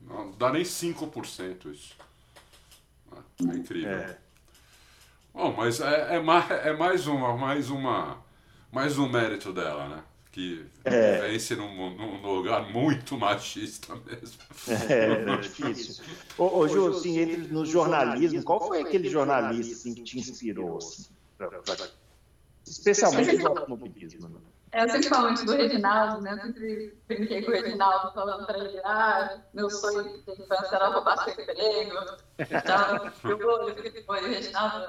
[0.00, 1.94] Não dá nem 5% isso.
[3.40, 3.90] É incrível.
[3.90, 4.16] É.
[5.34, 8.18] Bom, mas é, é, ma- é mais uma, mais uma,
[8.72, 10.02] mais um mérito dela, né?
[10.32, 11.20] Que É.
[11.22, 14.38] vence num, num lugar muito machista mesmo.
[14.88, 16.04] É, é difícil.
[16.38, 20.78] Ô, ô Ju, assim, entre, no jornalismo, qual foi aquele jornalista assim, que te inspirou?
[20.78, 21.06] Assim,
[21.36, 21.88] pra- pra-
[22.64, 24.28] especialmente no automobilismo.
[24.28, 24.40] né?
[24.72, 26.32] É, Eu sempre falo muito do Reginaldo, né?
[26.32, 30.88] Eu sempre brinquei com o Reginaldo, falando para ele, ah, meu sonho de infância era
[30.90, 31.96] roubar seu emprego.
[32.38, 34.86] Então, eu vou, eu e o Reginaldo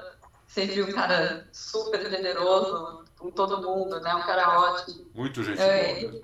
[0.52, 4.14] sempre um cara super generoso com todo mundo, né?
[4.14, 5.06] Um cara ótimo.
[5.14, 6.20] Muito gente É, boa, né?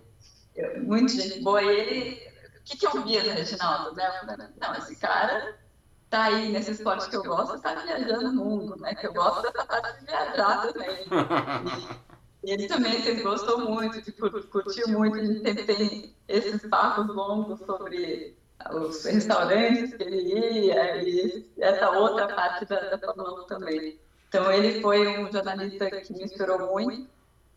[0.57, 1.63] Eu- Muito gente boa.
[1.63, 4.11] E ele, o que, que eu via do Reginaldo, né?
[4.61, 5.57] Não, esse cara
[6.11, 8.95] tá aí nesse esporte que eu gosto, tá viajando o mundo, né?
[8.95, 11.07] Que eu gosto dessa parte de viajar também.
[12.45, 16.65] E ele também sempre gostou muito, de cur- curtiu muito, a gente sempre tem esses
[16.69, 18.37] papos longos sobre
[18.73, 23.99] os restaurantes que ele ia e essa outra parte da, da Fórmula 1 também.
[24.29, 27.09] Então ele foi um jornalista que me inspirou muito.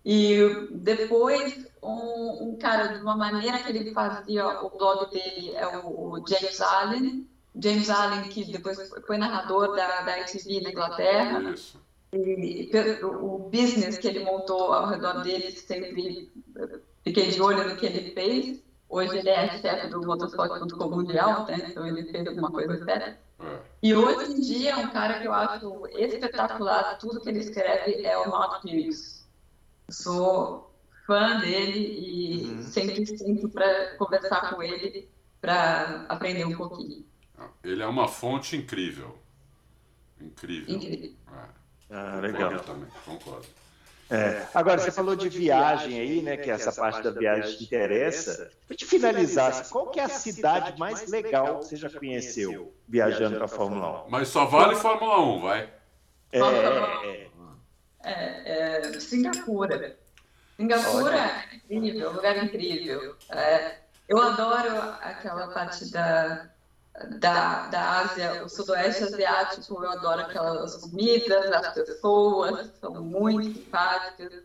[0.03, 5.67] E depois, um, um cara, de uma maneira que ele fazia o blog dele, é
[5.77, 7.27] o, o James Allen.
[7.55, 11.51] James Allen, que depois foi- narrador da, da ITV na Inglaterra.
[11.51, 11.79] Isso.
[12.13, 12.69] E
[13.03, 17.85] o business que ele montou ao redor dele, sempre eh, fiquei de olho no que
[17.85, 18.61] ele fez.
[18.89, 21.67] Hoje ele é chefe do motorsport.com mundial, né?
[21.69, 23.17] então ele fez alguma coisa séria.
[23.43, 23.59] É.
[23.81, 28.17] E hoje em dia, um cara que eu acho espetacular, tudo que ele escreve é
[28.17, 29.27] o Mark Hughes.
[29.89, 30.71] Sou
[31.07, 32.63] fã dele e Uhum.
[32.63, 35.09] sempre sinto para conversar com ele
[35.41, 37.03] para aprender um pouquinho.
[37.63, 39.17] Ele é uma fonte incrível.
[40.19, 40.75] Incrível.
[40.75, 41.11] Incrível.
[41.89, 42.59] É, Ah, concordo legal.
[42.63, 43.47] também, concordo.
[44.11, 44.45] É.
[44.53, 46.35] Agora, você falou de viagem aí, né?
[46.35, 48.51] Que essa parte da viagem te interessa.
[48.67, 53.37] Para te finalizar, qual que é a cidade mais legal que você já conheceu viajando
[53.37, 54.09] para a Fórmula 1?
[54.09, 55.69] Mas só vale Fórmula 1, vai.
[56.33, 57.27] É, é,
[58.03, 59.97] É, é, Singapura.
[60.57, 63.15] Singapura é incrível, um lugar incrível.
[63.29, 63.77] É,
[64.09, 66.49] eu adoro aquela parte da,
[67.19, 74.43] da, da Ásia, o sudoeste asiático, eu adoro aquelas comidas, as pessoas são muito simpáticas.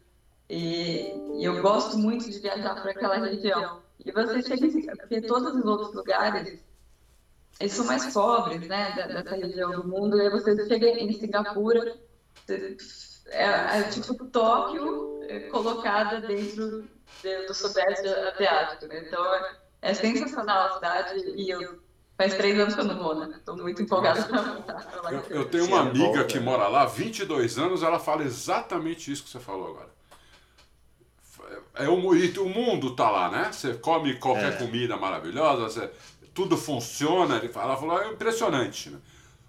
[0.49, 3.83] E, e eu gosto muito de viajar para aquela região.
[4.05, 6.61] E você chega, porque todos os outros lugares,
[7.59, 11.97] eles são mais pobres, né, dessa região do mundo, e você chega em Singapura,
[12.49, 16.89] é, é tipo Tóquio é, colocada dentro
[17.49, 19.05] do sudeste asiático, né?
[19.05, 21.81] Então é, é sensacional a cidade e eu
[22.17, 23.37] Faz três anos que eu não vou, né?
[23.37, 25.13] Estou muito empolgada para voltar lá.
[25.13, 29.25] Eu, eu tenho uma amiga que mora lá há 22 anos, ela fala exatamente isso
[29.25, 29.97] que você falou agora.
[31.75, 33.53] É, o, o mundo tá lá, né?
[33.53, 34.57] Você come qualquer é.
[34.57, 35.91] comida maravilhosa, você,
[36.33, 37.37] tudo funciona.
[37.37, 38.91] Ele fala, ela falou, é impressionante.
[38.91, 38.99] Né?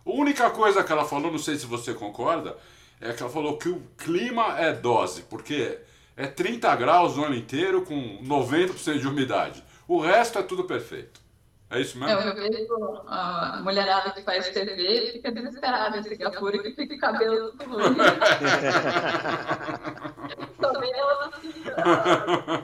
[0.05, 2.57] A única coisa que ela falou, não sei se você concorda,
[2.99, 5.79] é que ela falou que o clima é dose, porque
[6.17, 9.63] é 30 graus o ano inteiro com 90% de umidade.
[9.87, 11.26] O resto é tudo perfeito.
[11.69, 12.17] É isso mesmo?
[12.17, 16.99] É, eu vejo a mulherada que faz TV fica desesperada em Singapura que fica o
[16.99, 17.97] cabelo tudo ruim.
[20.61, 21.53] Só vem ela assim.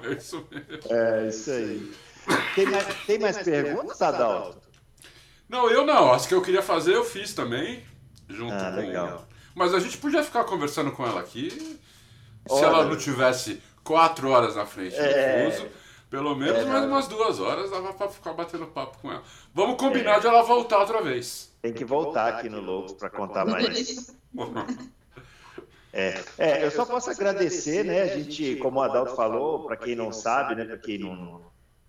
[0.03, 0.79] É isso mesmo.
[0.89, 1.91] É isso aí.
[2.55, 4.63] Tem mais, tem mais perguntas, Adalto?
[5.49, 6.13] Não, eu não.
[6.13, 7.83] As que eu queria fazer eu fiz também.
[8.29, 9.27] Junto ah, legal.
[9.53, 11.77] Mas a gente podia ficar conversando com ela aqui.
[12.47, 15.45] Se ela não tivesse quatro horas na frente é...
[15.45, 15.82] do fuso
[16.13, 19.23] pelo menos é, mais umas duas horas dava pra ficar batendo papo com ela.
[19.51, 20.19] Vamos combinar é.
[20.19, 21.51] de ela voltar outra vez.
[21.59, 24.15] Tem que voltar aqui no Louco para contar mais.
[25.95, 28.01] É, é, eu só posso agradecer, né?
[28.01, 30.65] A gente, como o Adalto falou, para quem não sabe, né?
[30.65, 31.39] Para quem não.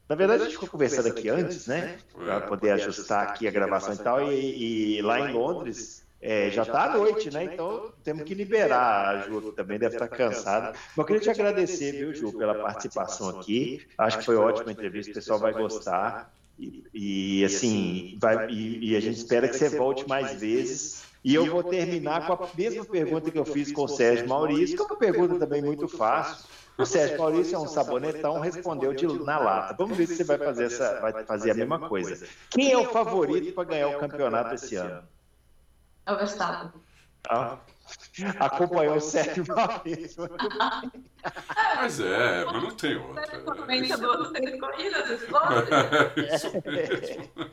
[0.07, 1.97] Na verdade, a gente ficou conversando aqui antes, né?
[2.12, 4.31] Para poder ajustar aqui a gravação e tal.
[4.31, 7.45] E, e lá em Londres, é, já está à noite, né?
[7.45, 10.72] Então temos que liberar a Ju, também deve estar cansada.
[10.72, 13.83] Mas eu queria te agradecer, viu, Ju, pela participação aqui.
[13.99, 16.33] Acho que foi ótima a entrevista, o pessoal vai gostar.
[16.59, 21.05] E, e assim, vai, e, e, a gente espera que você volte mais vezes.
[21.22, 24.77] E eu vou terminar com a mesma pergunta que eu fiz com o Sérgio Maurício,
[24.77, 26.47] que é uma pergunta também muito fácil.
[26.79, 29.75] O Sérgio Maurício é um sabonetão, respondeu de, na lata.
[29.77, 32.27] Vamos ver se você vai fazer, essa, vai fazer a mesma coisa.
[32.49, 35.03] Quem é o favorito para ganhar o campeonato esse ano?
[36.07, 36.70] É o Verstappen.
[37.28, 37.59] Ah,
[38.40, 40.24] acompanhou o Sérgio Maurício.
[41.76, 43.40] Mas é, mas não tem outra.
[43.40, 45.70] Comenta do três corridas, explode.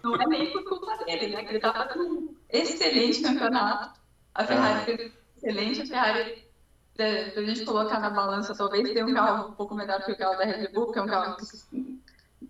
[0.03, 1.43] Não é nem por culpa dele, né?
[1.43, 3.99] Que ele tá fazendo um excelente campeonato.
[4.35, 6.51] A Ferrari fez um excelente, a Ferrari
[6.95, 10.17] se a gente colocar na balança, talvez tenha um carro um pouco melhor que o
[10.17, 11.45] carro da Red Bull, que é um carro que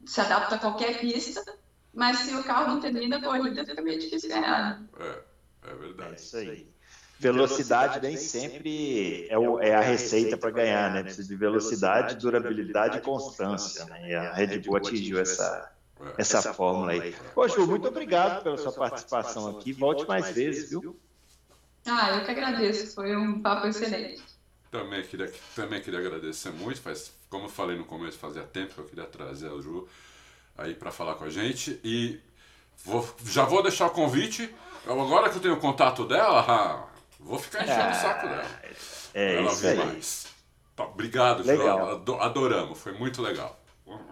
[0.06, 1.42] se adapta a qualquer pista,
[1.94, 4.82] mas se o carro não termina a corrida, fica meio difícil ganhar.
[5.00, 5.31] É.
[5.64, 6.12] É verdade.
[6.12, 6.68] É isso aí.
[7.20, 11.04] Velocidade nem sempre é, o, é a receita para ganhar, né?
[11.04, 13.86] Precisa de velocidade, durabilidade e constância.
[13.86, 14.10] Né?
[14.10, 15.72] E a Red Bull atingiu essa,
[16.18, 17.16] essa fórmula aí.
[17.36, 19.72] Ô, Ju, muito obrigado pela sua participação aqui.
[19.72, 21.00] Volte mais vezes, viu?
[21.86, 22.96] Ah, eu que agradeço.
[22.96, 24.24] Foi um papo excelente.
[24.72, 26.82] Também queria, também queria agradecer muito.
[26.82, 29.88] Faz, como eu falei no começo, fazia tempo que eu queria trazer a Ju
[30.58, 31.80] aí para falar com a gente.
[31.84, 32.20] E
[32.84, 34.52] vou, já vou deixar o convite
[34.86, 36.88] Agora que eu tenho o contato dela, ah,
[37.20, 38.46] vou ficar enchendo o saco dela.
[39.14, 39.78] É ela isso aí.
[39.78, 40.28] mais.
[40.76, 42.04] Tá, obrigado, legal.
[42.20, 43.60] Adoramos, foi muito legal.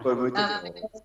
[0.02, 1.02] Foi muito ah, bom.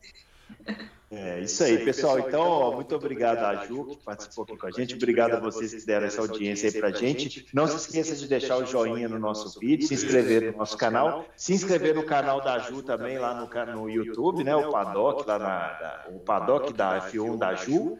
[1.11, 2.19] É isso aí, pessoal.
[2.19, 4.95] Então, ó, muito obrigado a Ju, que participou aqui com a gente.
[4.95, 7.47] Obrigado a vocês que deram essa audiência aí pra gente.
[7.53, 11.25] Não se esqueça de deixar o joinha no nosso vídeo, se inscrever no nosso canal,
[11.35, 14.55] se inscrever no canal da Ju também lá no, no YouTube, né?
[14.55, 17.97] O Paddock, lá na, o Paddock da F1 da Ju.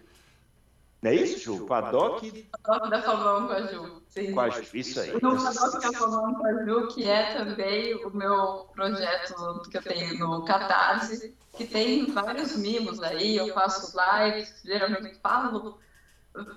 [1.05, 1.67] Não é isso, Ju?
[1.67, 2.47] Paddock.
[2.63, 4.01] Paddock da Fórmula 1 com a Ju.
[4.09, 4.31] Sim.
[4.31, 5.13] Com a Ju, isso aí.
[5.21, 9.77] No Paddock da Fórmula 1 com a Ju, que é também o meu projeto que
[9.77, 15.77] eu tenho no Catarse, que tem vários mimos aí, eu faço lives, geralmente falo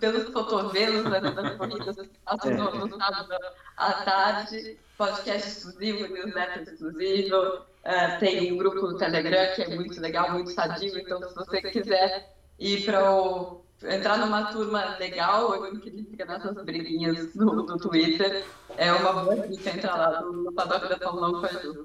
[0.00, 3.36] pelos cotovelos né, das corridas que faço no, no sábado
[3.76, 10.00] à tarde, podcast exclusivo, newsletter exclusivo, uh, tem um grupo no Telegram que é muito
[10.00, 15.90] legal, muito sadio, então se você quiser ir para o entrar numa turma legal, que
[15.90, 18.44] fica nessas briguinhas do, do Twitter,
[18.76, 21.84] é uma boa dica entrar lá no Paddock da Fórmula 1 com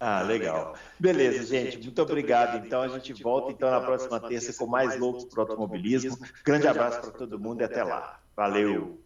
[0.00, 0.74] Ah, legal.
[0.98, 1.78] Beleza, gente.
[1.78, 2.66] Muito obrigado.
[2.66, 6.18] Então a gente volta então na próxima terça com mais loucos para o automobilismo.
[6.44, 8.20] Grande abraço para todo mundo e até lá.
[8.36, 9.03] Valeu.